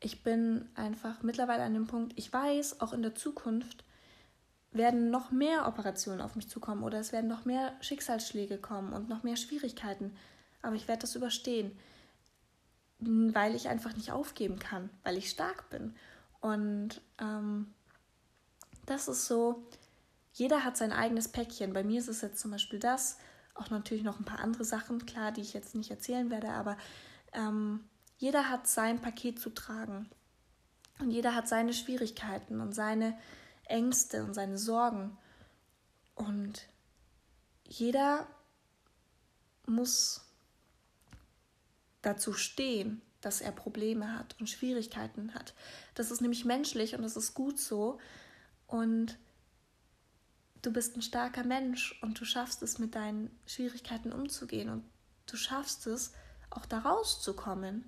ich 0.00 0.22
bin 0.22 0.68
einfach 0.74 1.22
mittlerweile 1.22 1.62
an 1.62 1.72
dem 1.72 1.86
Punkt, 1.86 2.12
ich 2.16 2.30
weiß, 2.30 2.82
auch 2.82 2.92
in 2.92 3.02
der 3.02 3.14
Zukunft 3.14 3.82
werden 4.72 5.10
noch 5.10 5.30
mehr 5.30 5.66
Operationen 5.66 6.20
auf 6.20 6.36
mich 6.36 6.50
zukommen 6.50 6.82
oder 6.82 6.98
es 6.98 7.12
werden 7.12 7.28
noch 7.28 7.46
mehr 7.46 7.72
Schicksalsschläge 7.80 8.58
kommen 8.58 8.92
und 8.92 9.08
noch 9.08 9.22
mehr 9.22 9.36
Schwierigkeiten. 9.36 10.14
Aber 10.60 10.76
ich 10.76 10.86
werde 10.86 11.00
das 11.00 11.14
überstehen, 11.14 11.72
weil 12.98 13.54
ich 13.54 13.68
einfach 13.68 13.94
nicht 13.94 14.12
aufgeben 14.12 14.58
kann, 14.58 14.90
weil 15.02 15.16
ich 15.16 15.30
stark 15.30 15.68
bin. 15.70 15.94
Und 16.40 17.00
ähm, 17.18 17.74
das 18.86 19.08
ist 19.08 19.26
so, 19.26 19.66
jeder 20.32 20.64
hat 20.64 20.76
sein 20.76 20.92
eigenes 20.92 21.28
Päckchen. 21.28 21.72
Bei 21.72 21.84
mir 21.84 21.98
ist 21.98 22.08
es 22.08 22.20
jetzt 22.20 22.40
zum 22.40 22.50
Beispiel 22.50 22.78
das, 22.78 23.18
auch 23.54 23.70
natürlich 23.70 24.04
noch 24.04 24.18
ein 24.18 24.24
paar 24.24 24.40
andere 24.40 24.64
Sachen, 24.64 25.06
klar, 25.06 25.32
die 25.32 25.40
ich 25.40 25.54
jetzt 25.54 25.74
nicht 25.74 25.90
erzählen 25.90 26.30
werde, 26.30 26.50
aber 26.50 26.76
ähm, 27.32 27.84
jeder 28.18 28.48
hat 28.48 28.66
sein 28.66 29.00
Paket 29.00 29.40
zu 29.40 29.50
tragen. 29.50 30.08
Und 30.98 31.10
jeder 31.10 31.34
hat 31.34 31.48
seine 31.48 31.74
Schwierigkeiten 31.74 32.60
und 32.60 32.74
seine 32.74 33.18
Ängste 33.64 34.24
und 34.24 34.34
seine 34.34 34.56
Sorgen. 34.56 35.18
Und 36.14 36.66
jeder 37.64 38.26
muss 39.66 40.25
dazu 42.06 42.32
stehen, 42.32 43.02
dass 43.20 43.40
er 43.40 43.52
Probleme 43.52 44.16
hat 44.16 44.36
und 44.38 44.48
Schwierigkeiten 44.48 45.34
hat. 45.34 45.54
Das 45.94 46.10
ist 46.10 46.20
nämlich 46.20 46.44
menschlich 46.44 46.94
und 46.94 47.02
das 47.02 47.16
ist 47.16 47.34
gut 47.34 47.58
so. 47.58 47.98
Und 48.66 49.18
du 50.62 50.72
bist 50.72 50.96
ein 50.96 51.02
starker 51.02 51.44
Mensch 51.44 52.00
und 52.02 52.20
du 52.20 52.24
schaffst 52.24 52.62
es, 52.62 52.78
mit 52.78 52.94
deinen 52.94 53.36
Schwierigkeiten 53.46 54.12
umzugehen 54.12 54.68
und 54.68 54.84
du 55.26 55.36
schaffst 55.36 55.86
es, 55.86 56.12
auch 56.50 56.66
da 56.66 56.78
rauszukommen. 56.78 57.84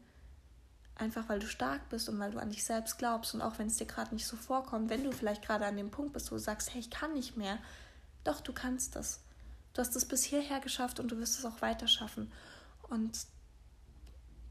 Einfach 0.97 1.29
weil 1.29 1.39
du 1.39 1.47
stark 1.47 1.89
bist 1.91 2.09
und 2.09 2.19
weil 2.19 2.33
du 2.33 2.39
an 2.39 2.51
dich 2.51 2.65
selbst 2.65 2.99
glaubst 2.99 3.35
und 3.35 3.41
auch 3.41 3.59
wenn 3.59 3.69
es 3.69 3.77
dir 3.77 3.87
gerade 3.87 4.13
nicht 4.13 4.27
so 4.27 4.37
vorkommt, 4.37 4.91
wenn 4.91 5.05
du 5.05 5.13
vielleicht 5.13 5.45
gerade 5.45 5.65
an 5.67 5.77
dem 5.77 5.93
Punkt 5.93 6.13
bist, 6.13 6.33
wo 6.33 6.37
du 6.37 6.41
sagst, 6.41 6.75
hey, 6.75 6.81
ich 6.81 6.91
kann 6.91 7.15
nicht 7.15 7.37
mehr, 7.37 7.59
doch, 8.25 8.41
du 8.41 8.53
kannst 8.53 8.97
das. 8.97 9.21
Du 9.75 9.81
hast 9.81 9.95
es 9.95 10.07
bis 10.07 10.25
hierher 10.25 10.59
geschafft 10.59 10.99
und 10.99 11.13
du 11.13 11.19
wirst 11.19 11.39
es 11.39 11.45
auch 11.45 11.63
weiter 11.63 11.87
schaffen. 11.87 12.33
Und 12.89 13.17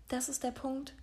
das 0.08 0.30
ist 0.30 0.44
der 0.44 0.52
Punkt, 0.52 0.94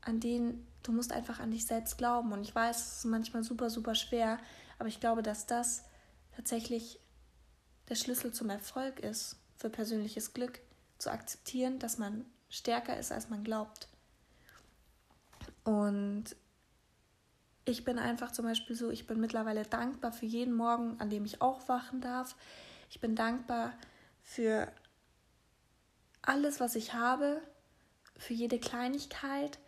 an 0.00 0.20
den 0.20 0.66
du 0.84 0.92
musst 0.92 1.12
einfach 1.12 1.40
an 1.40 1.50
dich 1.50 1.66
selbst 1.66 1.98
glauben. 1.98 2.32
Und 2.32 2.42
ich 2.42 2.54
weiß, 2.54 2.76
es 2.76 2.98
ist 2.98 3.04
manchmal 3.06 3.42
super, 3.42 3.70
super 3.70 3.94
schwer, 3.94 4.38
aber 4.78 4.88
ich 4.88 5.00
glaube, 5.00 5.22
dass 5.22 5.46
das 5.46 5.84
tatsächlich 6.36 7.00
der 7.88 7.96
Schlüssel 7.96 8.32
zum 8.32 8.50
Erfolg 8.50 9.00
ist, 9.00 9.36
für 9.56 9.70
persönliches 9.70 10.32
Glück, 10.32 10.60
zu 10.98 11.10
akzeptieren, 11.10 11.78
dass 11.78 11.98
man 11.98 12.24
stärker 12.48 12.96
ist, 12.98 13.12
als 13.12 13.28
man 13.28 13.42
glaubt. 13.44 13.88
Und 15.64 16.36
ich 17.64 17.84
bin 17.84 17.98
einfach 17.98 18.30
zum 18.30 18.44
Beispiel 18.44 18.76
so, 18.76 18.90
ich 18.90 19.06
bin 19.06 19.20
mittlerweile 19.20 19.64
dankbar 19.64 20.12
für 20.12 20.26
jeden 20.26 20.54
Morgen, 20.54 21.00
an 21.00 21.10
dem 21.10 21.24
ich 21.24 21.40
aufwachen 21.40 22.00
darf. 22.00 22.36
Ich 22.90 23.00
bin 23.00 23.16
dankbar 23.16 23.72
für 24.22 24.70
alles, 26.28 26.60
was 26.60 26.74
ich 26.74 26.94
habe, 26.94 27.40
für 28.16 28.34
jede 28.34 28.58
Kleinigkeit. 28.58 29.58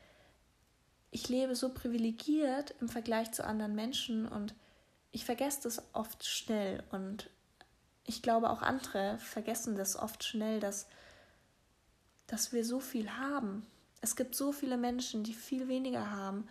Ich 1.10 1.28
lebe 1.28 1.54
so 1.54 1.70
privilegiert 1.70 2.74
im 2.80 2.88
Vergleich 2.88 3.32
zu 3.32 3.44
anderen 3.44 3.74
Menschen 3.74 4.26
und 4.26 4.54
ich 5.12 5.24
vergesse 5.24 5.62
das 5.62 5.82
oft 5.94 6.24
schnell 6.26 6.82
und 6.90 7.30
ich 8.04 8.22
glaube 8.22 8.50
auch 8.50 8.62
andere 8.62 9.18
vergessen 9.18 9.76
das 9.76 9.96
oft 9.96 10.22
schnell, 10.24 10.60
dass, 10.60 10.86
dass 12.26 12.52
wir 12.52 12.64
so 12.64 12.80
viel 12.80 13.10
haben. 13.10 13.66
Es 14.00 14.14
gibt 14.14 14.34
so 14.34 14.52
viele 14.52 14.76
Menschen, 14.76 15.24
die 15.24 15.34
viel 15.34 15.68
weniger 15.68 16.10
haben 16.10 16.46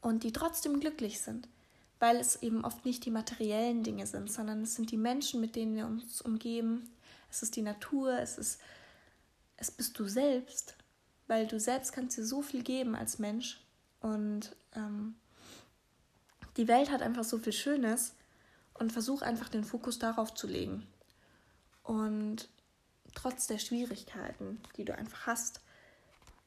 und 0.00 0.22
die 0.22 0.32
trotzdem 0.32 0.80
glücklich 0.80 1.20
sind, 1.20 1.48
weil 1.98 2.16
es 2.16 2.42
eben 2.42 2.64
oft 2.64 2.84
nicht 2.84 3.04
die 3.04 3.10
materiellen 3.10 3.82
Dinge 3.82 4.06
sind, 4.06 4.30
sondern 4.30 4.62
es 4.62 4.74
sind 4.74 4.90
die 4.90 4.98
Menschen, 4.98 5.40
mit 5.40 5.56
denen 5.56 5.74
wir 5.74 5.86
uns 5.86 6.20
umgeben. 6.20 6.88
Es 7.34 7.42
ist 7.42 7.56
die 7.56 7.62
Natur, 7.62 8.18
es 8.18 8.38
ist 8.38 8.60
es 9.56 9.70
bist 9.70 9.98
du 9.98 10.06
selbst, 10.06 10.76
weil 11.26 11.46
du 11.46 11.58
selbst 11.58 11.92
kannst 11.92 12.16
dir 12.16 12.24
so 12.24 12.42
viel 12.42 12.62
geben 12.62 12.94
als 12.94 13.18
Mensch 13.18 13.60
und 14.00 14.54
ähm, 14.74 15.16
die 16.56 16.68
Welt 16.68 16.90
hat 16.90 17.02
einfach 17.02 17.24
so 17.24 17.38
viel 17.38 17.52
Schönes 17.52 18.14
und 18.74 18.92
versuch 18.92 19.22
einfach 19.22 19.48
den 19.48 19.64
Fokus 19.64 19.98
darauf 19.98 20.34
zu 20.34 20.46
legen. 20.46 20.86
Und 21.82 22.48
trotz 23.14 23.46
der 23.46 23.58
Schwierigkeiten, 23.58 24.60
die 24.76 24.84
du 24.84 24.96
einfach 24.96 25.26
hast. 25.26 25.60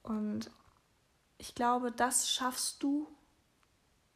Und 0.03 0.49
ich 1.37 1.55
glaube, 1.55 1.91
das 1.91 2.29
schaffst 2.29 2.81
du, 2.83 3.07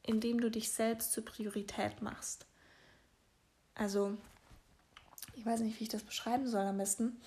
indem 0.04 0.40
du 0.40 0.50
dich 0.50 0.72
selbst 0.72 1.12
zur 1.12 1.26
Priorität 1.26 2.02
machst. 2.02 2.46
Also, 3.76 4.18
ich 5.42 5.48
weiß 5.48 5.62
nicht, 5.62 5.80
wie 5.80 5.86
ich 5.86 5.90
das 5.90 6.04
beschreiben 6.04 6.48
soll 6.48 6.62
am 6.62 6.78
besten. 6.78 7.20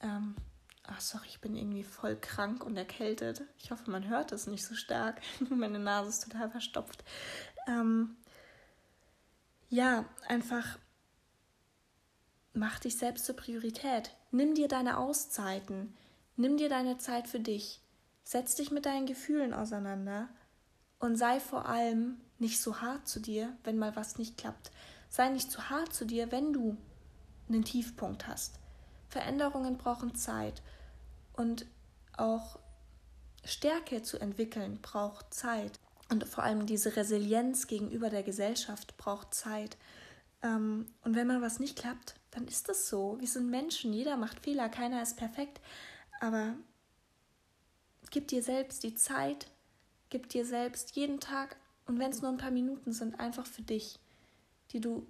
Ähm, 0.00 0.36
ach 0.84 1.00
sorry, 1.00 1.26
ich 1.26 1.40
bin 1.40 1.56
irgendwie 1.56 1.82
voll 1.82 2.14
krank 2.14 2.64
und 2.64 2.76
erkältet. 2.76 3.42
Ich 3.58 3.72
hoffe, 3.72 3.90
man 3.90 4.06
hört 4.06 4.30
es 4.30 4.46
nicht 4.46 4.64
so 4.64 4.76
stark. 4.76 5.20
Meine 5.50 5.80
Nase 5.80 6.10
ist 6.10 6.22
total 6.22 6.50
verstopft. 6.50 7.02
Ähm, 7.66 8.16
ja, 9.70 10.04
einfach 10.28 10.78
mach 12.52 12.78
dich 12.78 12.96
selbst 12.96 13.24
zur 13.26 13.34
Priorität. 13.34 14.14
Nimm 14.30 14.54
dir 14.54 14.68
deine 14.68 14.98
Auszeiten. 14.98 15.96
Nimm 16.36 16.58
dir 16.58 16.68
deine 16.68 16.98
Zeit 16.98 17.26
für 17.26 17.40
dich. 17.40 17.80
Setz 18.22 18.54
dich 18.54 18.70
mit 18.70 18.86
deinen 18.86 19.06
Gefühlen 19.06 19.52
auseinander 19.52 20.28
und 21.00 21.16
sei 21.16 21.40
vor 21.40 21.66
allem 21.66 22.20
nicht 22.38 22.60
so 22.60 22.80
hart 22.80 23.08
zu 23.08 23.18
dir, 23.18 23.56
wenn 23.64 23.78
mal 23.78 23.96
was 23.96 24.16
nicht 24.16 24.38
klappt. 24.38 24.70
Sei 25.08 25.28
nicht 25.28 25.50
zu 25.50 25.70
hart 25.70 25.92
zu 25.92 26.04
dir, 26.04 26.30
wenn 26.30 26.52
du 26.52 26.76
einen 27.48 27.64
Tiefpunkt 27.64 28.26
hast. 28.26 28.58
Veränderungen 29.08 29.78
brauchen 29.78 30.14
Zeit 30.14 30.62
und 31.34 31.66
auch 32.16 32.58
Stärke 33.44 34.02
zu 34.02 34.18
entwickeln 34.18 34.80
braucht 34.82 35.32
Zeit. 35.32 35.78
Und 36.10 36.26
vor 36.26 36.44
allem 36.44 36.66
diese 36.66 36.96
Resilienz 36.96 37.66
gegenüber 37.66 38.10
der 38.10 38.22
Gesellschaft 38.22 38.96
braucht 38.96 39.34
Zeit. 39.34 39.76
Ähm, 40.42 40.86
und 41.02 41.14
wenn 41.14 41.26
mal 41.26 41.42
was 41.42 41.60
nicht 41.60 41.78
klappt, 41.78 42.14
dann 42.30 42.46
ist 42.46 42.68
das 42.68 42.88
so. 42.88 43.18
Wir 43.20 43.28
sind 43.28 43.50
Menschen, 43.50 43.92
jeder 43.92 44.16
macht 44.16 44.40
Fehler, 44.40 44.68
keiner 44.68 45.02
ist 45.02 45.16
perfekt. 45.16 45.60
Aber 46.20 46.54
gib 48.10 48.28
dir 48.28 48.42
selbst 48.42 48.82
die 48.82 48.94
Zeit, 48.94 49.50
gib 50.10 50.28
dir 50.28 50.44
selbst 50.44 50.96
jeden 50.96 51.20
Tag, 51.20 51.56
und 51.88 51.98
wenn 51.98 52.10
es 52.10 52.20
nur 52.20 52.30
ein 52.30 52.36
paar 52.36 52.50
Minuten 52.50 52.92
sind, 52.92 53.18
einfach 53.18 53.46
für 53.46 53.62
dich, 53.62 53.98
die 54.72 54.80
du 54.80 55.06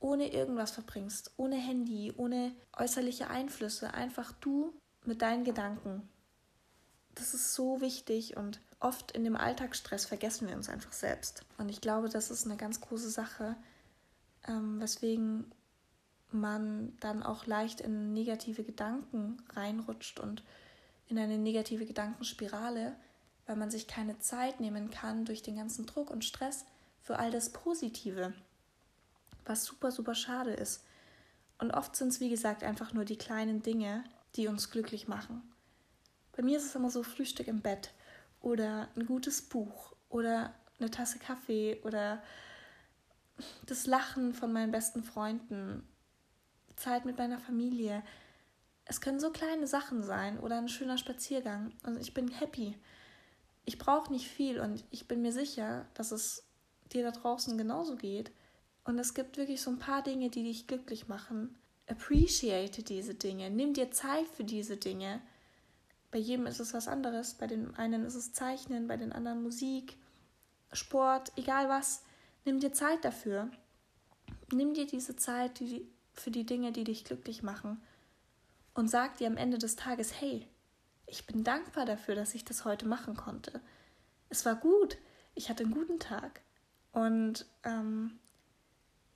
ohne 0.00 0.32
irgendwas 0.32 0.72
verbringst, 0.72 1.32
ohne 1.36 1.56
Handy, 1.56 2.12
ohne 2.16 2.52
äußerliche 2.76 3.28
Einflüsse, 3.28 3.94
einfach 3.94 4.32
du 4.40 4.74
mit 5.04 5.22
deinen 5.22 5.44
Gedanken. 5.44 6.08
Das 7.14 7.34
ist 7.34 7.54
so 7.54 7.80
wichtig 7.80 8.36
und 8.36 8.60
oft 8.80 9.12
in 9.12 9.24
dem 9.24 9.36
Alltagsstress 9.36 10.06
vergessen 10.06 10.48
wir 10.48 10.56
uns 10.56 10.68
einfach 10.68 10.92
selbst. 10.92 11.44
Und 11.58 11.68
ich 11.68 11.80
glaube, 11.80 12.08
das 12.08 12.30
ist 12.30 12.46
eine 12.46 12.56
ganz 12.56 12.80
große 12.80 13.10
Sache, 13.10 13.56
ähm, 14.48 14.80
weswegen 14.80 15.52
man 16.32 16.96
dann 17.00 17.22
auch 17.22 17.46
leicht 17.46 17.80
in 17.80 18.12
negative 18.12 18.64
Gedanken 18.64 19.42
reinrutscht 19.54 20.20
und 20.20 20.42
in 21.08 21.18
eine 21.18 21.38
negative 21.38 21.84
Gedankenspirale, 21.84 22.96
weil 23.46 23.56
man 23.56 23.70
sich 23.70 23.88
keine 23.88 24.18
Zeit 24.20 24.60
nehmen 24.60 24.90
kann 24.90 25.24
durch 25.24 25.42
den 25.42 25.56
ganzen 25.56 25.86
Druck 25.86 26.10
und 26.10 26.24
Stress 26.24 26.64
für 27.02 27.18
all 27.18 27.30
das 27.30 27.50
Positive, 27.50 28.32
was 29.44 29.64
super, 29.64 29.90
super 29.90 30.14
schade 30.14 30.52
ist. 30.52 30.84
Und 31.58 31.72
oft 31.72 31.94
sind 31.94 32.08
es, 32.08 32.20
wie 32.20 32.30
gesagt, 32.30 32.64
einfach 32.64 32.92
nur 32.92 33.04
die 33.04 33.18
kleinen 33.18 33.62
Dinge, 33.62 34.04
die 34.36 34.48
uns 34.48 34.70
glücklich 34.70 35.08
machen. 35.08 35.42
Bei 36.32 36.42
mir 36.42 36.56
ist 36.56 36.64
es 36.64 36.74
immer 36.74 36.90
so 36.90 37.02
Frühstück 37.02 37.48
im 37.48 37.60
Bett 37.60 37.92
oder 38.40 38.88
ein 38.96 39.06
gutes 39.06 39.42
Buch 39.42 39.94
oder 40.08 40.54
eine 40.78 40.90
Tasse 40.90 41.18
Kaffee 41.18 41.80
oder 41.84 42.22
das 43.66 43.86
Lachen 43.86 44.34
von 44.34 44.52
meinen 44.52 44.72
besten 44.72 45.02
Freunden, 45.02 45.86
Zeit 46.76 47.04
mit 47.04 47.18
meiner 47.18 47.38
Familie. 47.38 48.02
Es 48.84 49.00
können 49.00 49.20
so 49.20 49.30
kleine 49.30 49.66
Sachen 49.66 50.02
sein 50.02 50.38
oder 50.38 50.58
ein 50.58 50.68
schöner 50.68 50.98
Spaziergang 50.98 51.72
und 51.84 52.00
ich 52.00 52.14
bin 52.14 52.28
happy. 52.28 52.76
Ich 53.64 53.78
brauche 53.78 54.12
nicht 54.12 54.28
viel 54.28 54.60
und 54.60 54.82
ich 54.90 55.06
bin 55.06 55.22
mir 55.22 55.32
sicher, 55.32 55.86
dass 55.94 56.12
es 56.12 56.44
dir 56.92 57.04
da 57.04 57.10
draußen 57.10 57.56
genauso 57.58 57.96
geht. 57.96 58.32
Und 58.84 58.98
es 58.98 59.14
gibt 59.14 59.36
wirklich 59.36 59.60
so 59.60 59.70
ein 59.70 59.78
paar 59.78 60.02
Dinge, 60.02 60.30
die 60.30 60.42
dich 60.42 60.66
glücklich 60.66 61.08
machen 61.08 61.54
appreciate 61.90 62.82
diese 62.82 63.14
Dinge, 63.14 63.50
nimm 63.50 63.74
dir 63.74 63.90
Zeit 63.90 64.28
für 64.28 64.44
diese 64.44 64.76
Dinge. 64.76 65.20
Bei 66.10 66.18
jedem 66.18 66.46
ist 66.46 66.60
es 66.60 66.72
was 66.72 66.88
anderes. 66.88 67.34
Bei 67.34 67.46
den 67.46 67.74
einen 67.76 68.04
ist 68.04 68.14
es 68.14 68.32
Zeichnen, 68.32 68.86
bei 68.86 68.96
den 68.96 69.12
anderen 69.12 69.42
Musik, 69.42 69.96
Sport, 70.72 71.32
egal 71.36 71.68
was. 71.68 72.04
Nimm 72.44 72.60
dir 72.60 72.72
Zeit 72.72 73.04
dafür. 73.04 73.50
Nimm 74.52 74.74
dir 74.74 74.86
diese 74.86 75.16
Zeit 75.16 75.60
die, 75.60 75.88
für 76.14 76.30
die 76.30 76.46
Dinge, 76.46 76.72
die 76.72 76.84
dich 76.84 77.04
glücklich 77.04 77.42
machen. 77.42 77.82
Und 78.74 78.88
sag 78.88 79.18
dir 79.18 79.26
am 79.26 79.36
Ende 79.36 79.58
des 79.58 79.76
Tages, 79.76 80.20
hey, 80.20 80.46
ich 81.06 81.26
bin 81.26 81.42
dankbar 81.42 81.86
dafür, 81.86 82.14
dass 82.14 82.34
ich 82.34 82.44
das 82.44 82.64
heute 82.64 82.86
machen 82.86 83.16
konnte. 83.16 83.60
Es 84.28 84.46
war 84.46 84.54
gut. 84.54 84.96
Ich 85.34 85.48
hatte 85.48 85.64
einen 85.64 85.74
guten 85.74 85.98
Tag. 85.98 86.40
Und 86.92 87.46
ähm, 87.64 88.18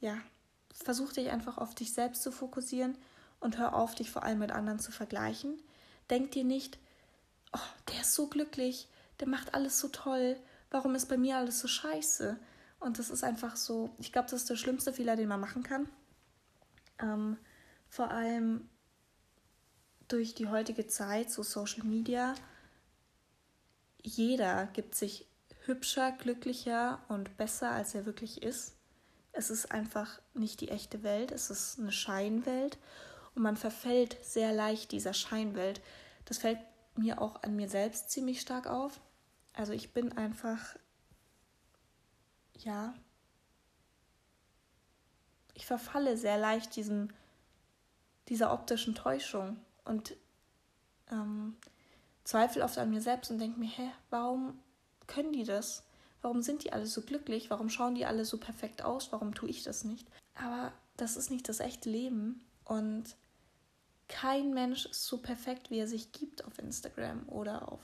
ja, 0.01 0.19
versuch 0.73 1.13
dich 1.13 1.31
einfach 1.31 1.59
auf 1.59 1.75
dich 1.75 1.93
selbst 1.93 2.23
zu 2.23 2.33
fokussieren 2.33 2.97
und 3.41 3.59
hör 3.59 3.75
auf, 3.75 3.95
dich 3.95 4.11
vor 4.11 4.23
allem 4.23 4.39
mit 4.39 4.53
anderen 4.53 4.79
zu 4.79 4.93
vergleichen. 4.93 5.61
Denk 6.11 6.33
dir 6.33 6.45
nicht, 6.45 6.79
oh, 7.53 7.91
der 7.93 8.01
ist 8.01 8.15
so 8.15 8.27
glücklich, 8.27 8.89
der 9.21 9.29
macht 9.29 9.55
alles 9.55 9.79
so 9.79 9.89
toll, 9.89 10.37
warum 10.71 10.95
ist 10.95 11.09
bei 11.09 11.17
mir 11.17 11.37
alles 11.37 11.61
so 11.61 11.69
scheiße? 11.69 12.39
Und 12.81 12.99
das 12.99 13.11
ist 13.11 13.25
einfach 13.25 13.57
so, 13.57 13.91
ich 13.99 14.13
glaube, 14.13 14.29
das 14.31 14.43
ist 14.43 14.51
der 14.51 14.57
schlimmste 14.57 14.93
Fehler, 14.93 15.17
den 15.17 15.29
man 15.29 15.41
machen 15.41 15.63
kann. 15.63 15.89
Ähm, 16.99 17.39
vor 17.89 18.11
allem 18.11 18.69
durch 20.09 20.35
die 20.35 20.49
heutige 20.49 20.87
Zeit, 20.87 21.31
so 21.31 21.43
Social 21.43 21.85
Media, 21.85 22.35
jeder 24.03 24.67
gibt 24.67 24.95
sich 24.95 25.27
hübscher, 25.65 26.13
glücklicher 26.13 27.01
und 27.09 27.37
besser, 27.37 27.71
als 27.71 27.95
er 27.95 28.05
wirklich 28.05 28.43
ist. 28.43 28.74
Es 29.37 29.51
ist 29.51 29.73
einfach 29.73 30.21
nicht 30.33 30.61
die 30.61 30.69
echte 30.69 31.03
Welt, 31.03 31.33
es 31.33 31.51
ist 31.51 31.79
eine 31.79 31.91
Scheinwelt 31.91 32.79
und 33.35 33.43
man 33.43 33.57
verfällt 33.57 34.17
sehr 34.25 34.53
leicht 34.53 34.93
dieser 34.93 35.13
Scheinwelt. 35.13 35.83
Das 36.25 36.39
fällt 36.39 36.59
mir 36.95 37.21
auch 37.21 37.43
an 37.43 37.57
mir 37.57 37.69
selbst 37.69 38.11
ziemlich 38.11 38.41
stark 38.41 38.69
auf. 38.69 39.01
Also 39.53 39.73
ich 39.73 39.93
bin 39.93 40.17
einfach, 40.17 40.77
ja, 42.59 42.95
ich 45.55 45.67
verfalle 45.67 46.17
sehr 46.17 46.39
leicht 46.39 46.77
diesem, 46.77 47.09
dieser 48.29 48.53
optischen 48.53 48.95
Täuschung 48.95 49.59
und 49.85 50.17
ähm, 51.11 51.57
zweifle 52.23 52.63
oft 52.63 52.79
an 52.79 52.91
mir 52.91 53.01
selbst 53.01 53.33
und 53.33 53.39
denke 53.39 53.59
mir, 53.59 53.69
hä, 53.69 53.91
warum 54.11 54.61
können 55.09 55.33
die 55.33 55.45
das? 55.45 55.83
Warum 56.25 56.41
sind 56.41 56.65
die 56.65 56.73
alle 56.73 56.87
so 56.87 57.03
glücklich? 57.03 57.51
Warum 57.51 57.69
schauen 57.69 57.95
die 57.95 58.07
alle 58.07 58.25
so 58.25 58.39
perfekt 58.39 58.81
aus? 58.81 59.13
Warum 59.13 59.35
tue 59.35 59.51
ich 59.51 59.63
das 59.63 59.85
nicht? 59.85 60.09
Aber 60.35 60.73
das 60.97 61.19
ist 61.19 61.31
nicht 61.31 61.51
das 61.51 61.61
echte 61.61 61.91
Leben 61.91 62.43
und 62.65 63.15
kein 64.09 64.55
Mensch 64.55 64.87
ist 64.87 65.05
so 65.05 65.19
perfekt, 65.19 65.71
wie 65.71 65.79
er 65.79 65.87
sich 65.87 66.13
gibt 66.13 66.43
auf 66.47 66.59
Instagram 66.59 67.29
oder 67.29 67.71
auf 67.71 67.81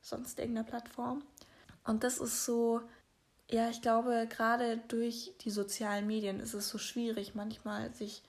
sonst 0.00 0.40
irgendeiner 0.40 0.66
Plattform. 0.66 1.22
Und 1.84 2.02
das 2.02 2.18
ist 2.18 2.44
so, 2.44 2.80
ja, 3.48 3.70
ich 3.70 3.80
glaube, 3.80 4.26
gerade 4.28 4.78
durch 4.88 5.32
die 5.42 5.50
sozialen 5.50 6.08
Medien 6.08 6.40
ist 6.40 6.54
es 6.54 6.68
so 6.68 6.78
schwierig, 6.78 7.36
manchmal 7.36 7.94
sich 7.94 8.24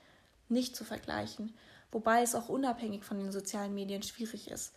nicht 0.48 0.76
zu 0.76 0.84
vergleichen. 0.84 1.56
Wobei 1.90 2.22
es 2.22 2.36
auch 2.36 2.48
unabhängig 2.48 3.02
von 3.02 3.18
den 3.18 3.32
sozialen 3.32 3.74
Medien 3.74 4.04
schwierig 4.04 4.48
ist. 4.48 4.74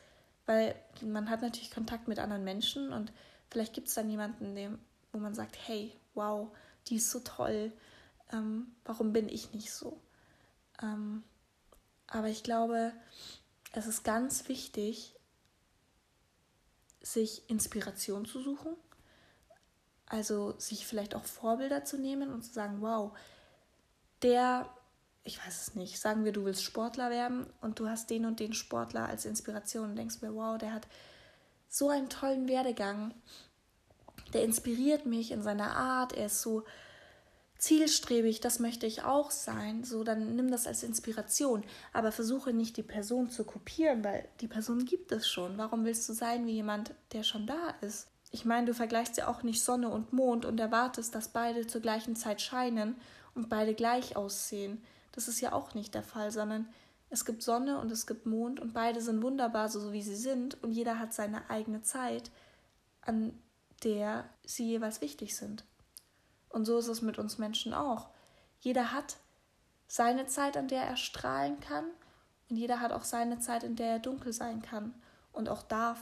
Weil 0.48 0.74
man 1.04 1.30
hat 1.30 1.44
natürlich 1.44 1.70
Kontakt 1.70 2.08
mit 2.08 2.18
anderen 2.18 2.44
Menschen 2.44 2.92
und 2.92 3.12
vielleicht 3.50 3.74
gibt 3.74 3.88
es 3.88 3.94
dann 3.94 4.10
jemanden, 4.10 4.56
dem, 4.56 4.80
wo 5.12 5.20
man 5.20 5.36
sagt, 5.36 5.58
hey, 5.68 5.94
wow, 6.14 6.50
die 6.88 6.98
ist 6.98 7.12
so 7.12 7.20
toll, 7.20 7.72
ähm, 8.32 8.76
warum 8.86 9.14
bin 9.14 9.30
ich 9.30 9.54
nicht 9.54 9.72
so? 9.72 10.02
Ähm, 10.82 11.24
aber 12.08 12.28
ich 12.28 12.44
glaube, 12.44 12.94
es 13.74 13.88
ist 13.88 14.04
ganz 14.04 14.48
wichtig, 14.48 15.16
sich 17.02 17.50
Inspiration 17.50 18.26
zu 18.26 18.42
suchen. 18.42 18.76
Also 20.06 20.58
sich 20.58 20.86
vielleicht 20.86 21.16
auch 21.16 21.26
Vorbilder 21.26 21.84
zu 21.84 21.98
nehmen 21.98 22.32
und 22.32 22.44
zu 22.44 22.54
sagen, 22.54 22.82
wow, 22.82 23.18
der 24.22 24.70
ich 25.28 25.46
weiß 25.46 25.62
es 25.62 25.76
nicht, 25.76 26.00
sagen 26.00 26.24
wir, 26.24 26.32
du 26.32 26.46
willst 26.46 26.64
Sportler 26.64 27.10
werden 27.10 27.48
und 27.60 27.80
du 27.80 27.90
hast 27.90 28.10
den 28.10 28.26
und 28.26 28.40
den 28.40 28.54
Sportler 28.54 29.08
als 29.08 29.26
Inspiration 29.26 29.90
und 29.90 29.96
denkst 29.98 30.22
mir, 30.22 30.34
wow, 30.34 30.58
der 30.58 30.74
hat 30.74 30.88
so 31.70 31.90
einen 31.90 32.10
tollen 32.10 32.48
Werdegang, 32.48 33.14
der 34.34 34.44
inspiriert 34.44 35.06
mich 35.06 35.32
in 35.32 35.42
seiner 35.42 35.76
Art, 35.76 36.14
er 36.14 36.28
ist 36.28 36.42
so 36.42 36.64
zielstrebig, 37.58 38.40
das 38.40 38.60
möchte 38.60 38.86
ich 38.86 39.04
auch 39.04 39.32
sein, 39.32 39.84
so 39.84 40.04
dann 40.04 40.36
nimm 40.36 40.52
das 40.52 40.68
als 40.68 40.84
Inspiration, 40.84 41.64
aber 41.92 42.12
versuche 42.12 42.54
nicht 42.54 42.78
die 42.78 42.84
Person 42.84 43.30
zu 43.30 43.44
kopieren, 43.46 44.04
weil 44.04 44.28
die 44.42 44.48
Person 44.48 44.86
gibt 44.86 45.12
es 45.12 45.28
schon. 45.28 45.58
Warum 45.58 45.86
willst 45.86 46.08
du 46.08 46.14
sein 46.14 46.46
wie 46.46 46.54
jemand, 46.54 46.94
der 47.14 47.24
schon 47.24 47.48
da 47.48 47.74
ist? 47.82 48.08
Ich 48.32 48.46
meine, 48.46 48.68
du 48.68 48.74
vergleichst 48.74 49.18
ja 49.18 49.28
auch 49.28 49.42
nicht 49.42 49.64
Sonne 49.64 49.90
und 49.90 50.14
Mond 50.14 50.46
und 50.46 50.60
erwartest, 50.60 51.16
dass 51.16 51.30
beide 51.30 51.66
zur 51.66 51.82
gleichen 51.82 52.16
Zeit 52.16 52.42
scheinen 52.42 52.96
und 53.34 53.50
beide 53.50 53.74
gleich 53.74 54.16
aussehen. 54.16 54.84
Das 55.14 55.28
ist 55.28 55.42
ja 55.42 55.54
auch 55.54 55.74
nicht 55.74 55.96
der 55.96 56.04
Fall, 56.04 56.32
sondern 56.32 56.68
es 57.10 57.26
gibt 57.26 57.42
Sonne 57.42 57.80
und 57.80 57.92
es 57.92 58.06
gibt 58.06 58.26
Mond 58.26 58.60
und 58.60 58.74
beide 58.74 59.02
sind 59.02 59.22
wunderbar, 59.22 59.70
so 59.70 59.94
wie 59.94 60.02
sie 60.02 60.16
sind 60.16 60.62
und 60.64 60.72
jeder 60.72 61.00
hat 61.00 61.14
seine 61.14 61.50
eigene 61.50 61.82
Zeit, 61.82 62.32
an 63.02 63.34
der 63.84 64.30
sie 64.46 64.68
jeweils 64.68 65.02
wichtig 65.02 65.36
sind. 65.36 65.64
Und 66.50 66.66
so 66.66 66.78
ist 66.78 66.88
es 66.88 67.02
mit 67.02 67.18
uns 67.18 67.38
Menschen 67.38 67.74
auch. 67.74 68.10
Jeder 68.60 68.92
hat 68.92 69.18
seine 69.88 70.28
Zeit, 70.28 70.58
an 70.58 70.68
der 70.68 70.84
er 70.84 70.98
strahlen 70.98 71.60
kann 71.60 71.86
und 72.50 72.58
jeder 72.58 72.80
hat 72.82 72.92
auch 72.92 73.04
seine 73.04 73.40
Zeit, 73.40 73.64
in 73.64 73.76
der 73.76 73.94
er 73.94 74.00
dunkel 74.00 74.34
sein 74.34 74.62
kann 74.62 74.94
und 75.32 75.48
auch 75.48 75.64
darf. 75.64 76.00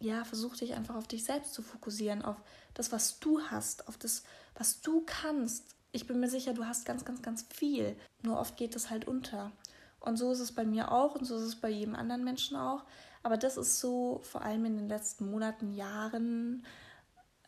Ja, 0.00 0.24
versuch 0.24 0.56
dich 0.56 0.74
einfach 0.74 0.96
auf 0.96 1.06
dich 1.06 1.24
selbst 1.24 1.54
zu 1.54 1.62
fokussieren, 1.62 2.22
auf 2.22 2.36
das, 2.74 2.90
was 2.90 3.20
du 3.20 3.40
hast, 3.42 3.86
auf 3.88 3.98
das, 3.98 4.24
was 4.54 4.80
du 4.80 5.02
kannst 5.06 5.76
ich 5.92 6.06
bin 6.06 6.20
mir 6.20 6.28
sicher, 6.28 6.54
du 6.54 6.64
hast 6.64 6.86
ganz, 6.86 7.04
ganz, 7.04 7.20
ganz 7.20 7.46
viel. 7.54 7.96
Nur 8.22 8.40
oft 8.40 8.56
geht 8.56 8.74
es 8.74 8.88
halt 8.88 9.06
unter. 9.06 9.52
Und 10.02 10.16
so 10.16 10.32
ist 10.32 10.40
es 10.40 10.52
bei 10.52 10.64
mir 10.64 10.90
auch 10.92 11.14
und 11.14 11.24
so 11.24 11.36
ist 11.36 11.42
es 11.42 11.60
bei 11.60 11.68
jedem 11.68 11.94
anderen 11.94 12.24
Menschen 12.24 12.56
auch. 12.56 12.84
Aber 13.22 13.36
das 13.36 13.56
ist 13.56 13.78
so, 13.78 14.20
vor 14.22 14.42
allem 14.42 14.64
in 14.64 14.76
den 14.76 14.88
letzten 14.88 15.30
Monaten, 15.30 15.74
Jahren, 15.74 16.64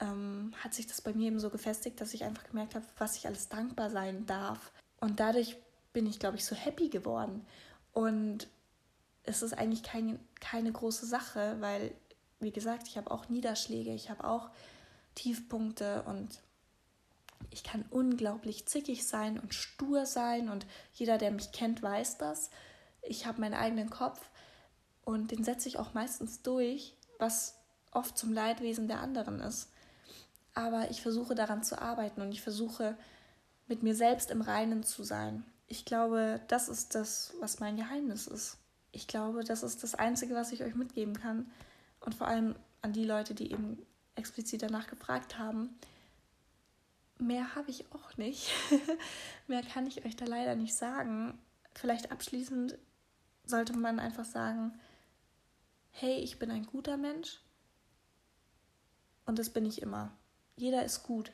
ähm, 0.01 0.53
hat 0.63 0.73
sich 0.75 0.87
das 0.87 1.01
bei 1.01 1.13
mir 1.13 1.29
eben 1.29 1.41
so 1.41 1.51
gefestigt, 1.51 2.01
dass 2.01 2.15
ich 2.15 2.25
einfach 2.25 2.45
gemerkt 2.45 2.75
habe, 2.75 2.87
was 2.97 3.17
ich 3.17 3.27
alles 3.27 3.49
dankbar 3.49 3.91
sein 3.91 4.27
darf. 4.27 4.73
Und 5.01 5.21
dadurch 5.21 5.57
bin 5.93 6.07
ich, 6.07 6.19
glaube 6.19 6.37
ich, 6.37 6.45
so 6.45 6.55
happy 6.55 6.89
geworden. 6.89 7.45
Und 7.93 8.49
es 9.25 9.43
ist 9.43 9.55
eigentlich 9.55 9.83
kein, 9.83 10.19
keine 10.41 10.71
große 10.71 11.07
Sache, 11.07 11.57
weil, 11.61 11.93
wie 12.41 12.53
gesagt, 12.53 12.87
ich 12.89 12.97
habe 12.97 13.11
auch 13.11 13.29
Niederschläge, 13.29 13.93
ich 13.93 14.11
habe 14.11 14.25
auch 14.25 14.51
Tiefpunkte 15.15 16.03
und 16.03 16.41
ich 17.51 17.63
kann 17.63 17.85
unglaublich 17.91 18.67
zickig 18.67 19.07
sein 19.07 19.39
und 19.39 19.55
stur 19.55 20.07
sein 20.07 20.49
und 20.49 20.67
jeder, 20.93 21.19
der 21.19 21.31
mich 21.31 21.53
kennt, 21.53 21.83
weiß 21.83 22.19
das. 22.19 22.51
Ich 23.03 23.27
habe 23.27 23.41
meinen 23.41 23.55
eigenen 23.55 23.91
Kopf 23.91 24.21
und 25.05 25.31
den 25.31 25.45
setze 25.45 25.69
ich 25.69 25.79
auch 25.79 25.95
meistens 25.95 26.43
durch, 26.43 26.95
was 27.19 27.57
oft 27.91 28.17
zum 28.17 28.33
Leidwesen 28.33 28.89
der 28.89 29.01
anderen 29.01 29.41
ist. 29.41 29.71
Aber 30.55 30.91
ich 30.91 31.03
versuche 31.03 31.35
daran 31.35 31.63
zu 31.63 31.81
arbeiten 31.81 32.23
und 32.23 32.33
ich 32.33 32.43
versuche 32.43 32.97
mit 33.67 33.83
mir 33.83 33.95
selbst 33.95 34.31
im 34.31 34.41
Reinen 34.41 34.83
zu 34.83 35.03
sein. 35.03 35.45
Ich 35.67 35.85
glaube, 35.85 36.41
das 36.49 36.69
ist 36.69 36.95
das, 36.95 37.35
was 37.41 37.61
mein 37.61 37.77
Geheimnis 37.77 38.27
ist. 38.27 38.59
Ich 38.93 39.09
glaube, 39.09 39.43
das 39.43 39.63
ist 39.63 39.83
das 39.83 39.95
Einzige, 39.95 40.35
was 40.35 40.53
ich 40.53 40.63
euch 40.63 40.75
mitgeben 40.75 41.15
kann. 41.15 41.51
Und 42.01 42.15
vor 42.15 42.29
allem 42.29 42.55
an 42.83 42.93
die 42.93 43.05
Leute, 43.05 43.35
die 43.35 43.51
eben 43.51 43.85
explizit 44.15 44.63
danach 44.63 44.87
gefragt 44.87 45.39
haben 45.39 45.77
mehr 47.27 47.55
habe 47.55 47.71
ich 47.71 47.93
auch 47.93 48.17
nicht. 48.17 48.51
mehr 49.47 49.63
kann 49.63 49.87
ich 49.87 50.05
euch 50.05 50.17
da 50.17 50.25
leider 50.25 50.55
nicht 50.55 50.75
sagen. 50.75 51.39
Vielleicht 51.75 52.13
abschließend 52.13 52.79
sollte 53.45 53.77
man 53.77 53.99
einfach 53.99 54.25
sagen, 54.25 54.79
hey, 55.91 56.19
ich 56.19 56.39
bin 56.39 56.51
ein 56.51 56.67
guter 56.67 56.97
Mensch 56.97 57.41
und 59.27 59.39
das 59.39 59.51
bin 59.51 59.67
ich 59.67 59.83
immer. 59.83 60.13
Jeder 60.57 60.85
ist 60.85 61.03
gut. 61.03 61.33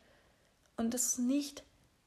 Und 0.77 0.95
das 0.95 1.07
ist 1.07 1.19
nicht, 1.19 1.63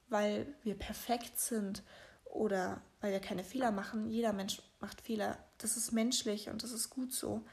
weil 0.09 0.47
wir 0.63 0.75
perfekt 0.75 1.39
sind 1.39 1.83
oder 2.25 2.81
weil 3.01 3.11
wir 3.11 3.19
keine 3.19 3.43
Fehler 3.43 3.71
machen. 3.71 4.09
Jeder 4.09 4.33
Mensch 4.33 4.61
macht 4.79 5.01
Fehler. 5.01 5.37
Das 5.57 5.77
ist 5.77 5.91
menschlich 5.91 6.49
und 6.49 6.63
das 6.63 6.71
ist 6.71 6.89
gut 6.89 7.13
so. 7.13 7.43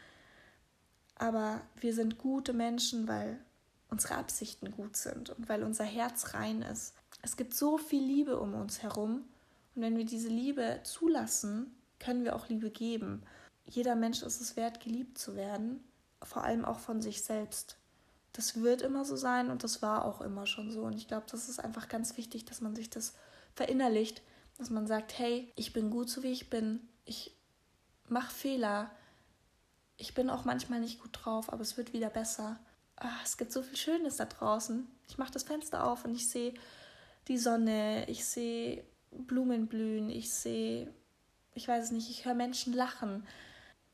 Aber 1.17 1.61
wir 1.77 1.95
sind 1.95 2.19
gute 2.19 2.53
Menschen, 2.53 3.07
weil 3.07 3.39
unsere 3.91 4.17
Absichten 4.17 4.71
gut 4.71 4.97
sind 4.97 5.31
und 5.31 5.49
weil 5.49 5.63
unser 5.63 5.85
Herz 5.85 6.35
rein 6.35 6.63
ist. 6.63 6.95
Es 7.23 7.37
gibt 7.37 7.55
so 7.55 7.79
viel 7.79 8.03
Liebe 8.03 8.39
um 8.39 8.55
uns 8.55 8.83
herum 8.83 9.25
und 9.75 9.83
wenn 9.83 9.97
wir 9.97 10.05
diese 10.05 10.29
Liebe 10.29 10.81
zulassen, 10.85 11.75
können 11.99 12.25
wir 12.25 12.35
auch 12.35 12.49
Liebe 12.49 12.71
geben. 12.71 13.23
Jeder 13.67 13.95
Mensch 13.95 14.23
ist 14.23 14.41
es 14.41 14.57
wert, 14.57 14.81
geliebt 14.81 15.19
zu 15.19 15.37
werden, 15.37 15.85
vor 16.23 16.45
allem 16.45 16.65
auch 16.65 16.79
von 16.81 17.01
sich 17.01 17.23
selbst. 17.23 17.77
Das 18.33 18.61
wird 18.61 18.83
immer 18.83 19.05
so 19.05 19.17
sein 19.17 19.51
und 19.51 19.65
das 19.65 19.83
war 19.83 20.05
auch 20.05 20.21
immer 20.21 20.47
schon 20.47 20.71
so. 20.71 20.83
Und 20.83 20.95
ich 20.95 21.09
glaube, 21.09 21.27
das 21.31 21.49
ist 21.49 21.61
einfach 21.61 21.89
ganz 21.89 22.17
wichtig, 22.17 22.45
dass 22.45 22.61
man 22.61 22.75
sich 22.75 22.91
das 22.91 23.15
verinnerlicht, 23.55 24.23
dass 24.59 24.71
man 24.71 24.87
sagt, 24.87 25.19
hey, 25.19 25.53
ich 25.57 25.73
bin 25.73 25.91
gut 25.91 26.09
so 26.09 26.23
wie 26.23 26.33
ich 26.33 26.51
bin, 26.51 26.89
ich 27.05 27.37
mache 28.09 28.33
Fehler, 28.33 28.91
ich 29.97 30.15
bin 30.15 30.31
auch 30.31 30.45
manchmal 30.45 30.81
nicht 30.81 31.01
gut 31.01 31.11
drauf, 31.13 31.53
aber 31.53 31.63
es 31.63 31.77
wird 31.77 31.93
wieder 31.93 32.11
besser 32.11 32.59
ach, 33.01 33.25
es 33.25 33.37
gibt 33.37 33.53
so 33.53 33.63
viel 33.63 33.77
Schönes 33.77 34.17
da 34.17 34.27
draußen. 34.27 34.87
Ich 35.09 35.19
mache 35.19 35.33
das 35.33 35.43
Fenster 35.43 35.85
auf 35.85 36.05
und 36.05 36.15
ich 36.15 36.29
sehe 36.29 36.55
die 37.29 37.39
Sonne, 37.39 38.09
ich 38.09 38.25
sehe 38.25 38.85
Blumen 39.11 39.67
blühen, 39.67 40.11
ich 40.11 40.33
sehe, 40.33 40.93
ich 41.55 41.67
weiß 41.67 41.87
es 41.87 41.91
nicht, 41.91 42.11
ich 42.11 42.25
höre 42.25 42.35
Menschen 42.35 42.73
lachen. 42.73 43.27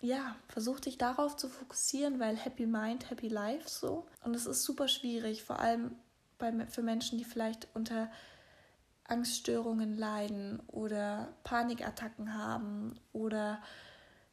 Ja, 0.01 0.37
versuch 0.49 0.81
dich 0.81 0.99
darauf 0.99 1.37
zu 1.37 1.49
fokussieren, 1.49 2.21
weil 2.21 2.37
Happy 2.37 2.67
Mind, 2.67 3.09
Happy 3.11 3.29
Life 3.29 3.69
so. 3.69 4.07
Und 4.23 4.35
es 4.35 4.47
ist 4.47 4.65
super 4.65 4.89
schwierig, 4.89 5.43
vor 5.43 5.59
allem 5.59 5.97
bei, 6.39 6.67
für 6.67 6.83
Menschen, 6.83 7.17
die 7.17 7.25
vielleicht 7.25 7.67
unter 7.75 8.11
Angststörungen 9.05 9.97
leiden 9.97 10.61
oder 10.67 11.29
Panikattacken 11.45 12.35
haben 12.35 12.99
oder 13.13 13.63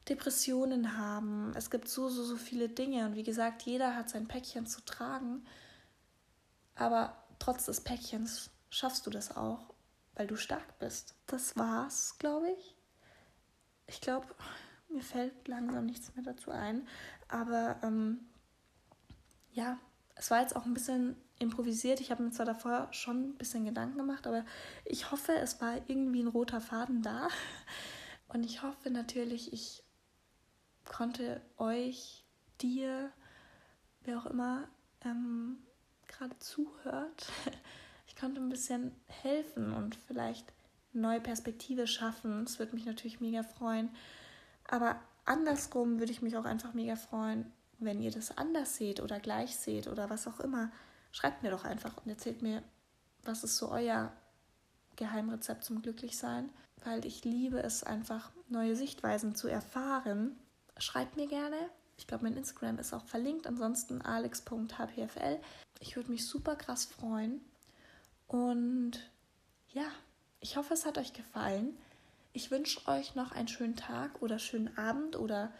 Depressionen 0.10 0.98
haben. 0.98 1.54
Es 1.56 1.70
gibt 1.70 1.88
so, 1.88 2.10
so, 2.10 2.24
so 2.24 2.36
viele 2.36 2.70
Dinge. 2.70 3.06
Und 3.06 3.16
wie 3.16 3.24
gesagt, 3.24 3.63
jeder 3.63 3.96
hat 3.96 4.10
sein 4.10 4.28
Päckchen 4.28 4.66
zu 4.66 4.84
tragen. 4.84 5.46
Aber 6.76 7.24
trotz 7.39 7.66
des 7.66 7.82
Päckchens 7.82 8.50
schaffst 8.70 9.06
du 9.06 9.10
das 9.10 9.36
auch, 9.36 9.74
weil 10.16 10.28
du 10.28 10.36
stark 10.36 10.80
bist. 10.80 11.16
Das 11.28 11.56
war's, 11.58 12.18
glaube 12.18 12.50
ich. 12.52 12.76
Ich 13.88 14.02
glaube, 14.02 14.28
mir 14.89 15.04
fällt 15.04 15.48
langsam 15.48 15.86
nichts 15.86 16.13
mehr 16.16 16.24
dazu 16.24 16.52
ein. 16.52 16.88
Aber 17.28 17.78
ähm, 17.84 18.20
ja, 19.52 19.78
es 20.16 20.32
war 20.32 20.42
jetzt 20.42 20.56
auch 20.56 20.66
ein 20.66 20.74
bisschen 20.74 21.16
improvisiert. 21.39 22.02
Ich 22.02 22.12
habe 22.12 22.24
mir 22.24 22.32
zwar 22.32 22.46
davor 22.46 22.88
schon 22.92 23.30
ein 23.30 23.36
bisschen 23.36 23.66
Gedanken 23.66 23.98
gemacht, 23.98 24.28
aber 24.28 24.46
ich 24.86 25.12
hoffe, 25.12 25.34
es 25.34 25.62
war 25.62 25.78
irgendwie 25.88 26.22
ein 26.22 26.28
roter 26.28 26.62
Faden 26.62 27.02
da. 27.02 27.28
Und 28.28 28.44
ich 28.44 28.63
hoffe 28.63 28.89
natürlich, 28.89 29.54
ich 29.54 29.83
konnte 30.86 31.41
euch, 31.58 32.24
dir, 32.62 33.12
wer 34.04 34.19
auch 34.19 34.26
immer 34.26 34.67
ähm, 35.04 35.58
gerade 36.08 36.38
zuhört, 36.39 37.28
ich 38.08 38.15
konnte 38.15 38.41
ein 38.41 38.50
bisschen 38.50 38.91
helfen 39.08 39.74
und 39.74 39.96
vielleicht 39.96 40.46
neue 40.93 41.22
Perspektive 41.22 41.88
schaffen. 41.88 42.43
Es 42.43 42.60
würde 42.60 42.76
mich 42.76 42.86
natürlich 42.86 43.19
mega 43.19 43.43
freuen. 43.43 43.89
Aber 44.67 45.00
andersrum 45.26 46.00
würde 46.00 46.12
ich 46.12 46.22
mich 46.22 46.38
auch 46.38 46.46
einfach 46.46 46.74
mega 46.74 46.96
freuen, 46.96 47.52
wenn 47.80 48.02
ihr 48.02 48.12
das 48.12 48.38
anders 48.38 48.76
seht 48.76 49.02
oder 49.02 49.19
gleich 49.19 49.56
seht 49.56 49.88
oder 49.88 50.10
was 50.10 50.28
auch 50.28 50.39
immer. 50.39 50.72
Schreibt 51.12 51.43
mir 51.43 51.52
doch 51.52 51.63
einfach 51.63 51.98
und 51.98 52.10
erzählt 52.10 52.41
mir, 52.41 52.63
was 53.24 53.43
ist 53.43 53.58
so 53.58 53.72
euer 53.72 54.12
Geheimrezept 54.96 55.63
zum 55.63 55.82
Glücklichsein, 55.82 56.50
weil 56.84 57.06
ich 57.06 57.24
liebe 57.24 57.62
es 57.62 57.84
einfach, 57.84 58.32
neue 58.50 58.76
Sichtweisen 58.76 59.36
zu 59.36 59.48
erfahren. 59.48 60.38
Schreibt 60.78 61.16
mir 61.16 61.28
gerne. 61.28 61.58
Ich 61.98 62.08
glaube, 62.08 62.24
mein 62.24 62.38
Instagram 62.38 62.80
ist 62.80 62.94
auch 62.94 63.06
verlinkt. 63.06 63.48
Ansonsten 63.48 64.02
alex.hpfl. 64.02 65.40
Ich 65.80 65.96
würde 65.96 66.12
mich 66.12 66.28
super 66.28 66.56
krass 66.56 66.86
freuen. 66.86 67.42
Und 68.28 69.12
ja, 69.70 69.86
ich 70.40 70.58
hoffe, 70.58 70.74
es 70.74 70.86
hat 70.86 70.98
euch 70.98 71.14
gefallen. 71.14 71.78
Ich 72.34 72.50
wünsche 72.50 72.88
euch 72.88 73.16
noch 73.16 73.32
einen 73.32 73.48
schönen 73.48 73.76
Tag 73.76 74.22
oder 74.22 74.40
schönen 74.40 74.76
Abend 74.78 75.16
oder 75.16 75.54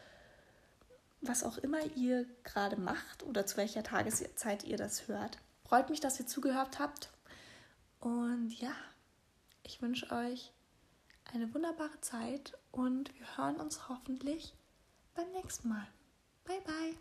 was 1.22 1.44
auch 1.44 1.58
immer 1.58 1.86
ihr 1.96 2.26
gerade 2.44 2.76
macht 2.76 3.24
oder 3.24 3.46
zu 3.46 3.58
welcher 3.58 3.84
Tageszeit 3.84 4.64
ihr 4.64 4.78
das 4.78 5.08
hört. 5.08 5.38
Freut 5.64 5.90
mich, 5.90 6.00
dass 6.00 6.20
ihr 6.20 6.28
zugehört 6.28 6.80
habt. 6.80 7.12
Und 8.00 8.52
ja, 8.60 8.74
ich 9.64 9.82
wünsche 9.82 10.12
euch 10.12 10.52
eine 11.34 11.54
wunderbare 11.54 12.02
Zeit 12.02 12.58
und 12.72 13.18
wir 13.18 13.38
hören 13.38 13.56
uns 13.56 13.88
hoffentlich 13.88 14.54
beim 15.16 15.32
nächsten 15.32 15.70
Mal. 15.70 15.88
Bye 16.46 16.62
bye. 16.66 16.94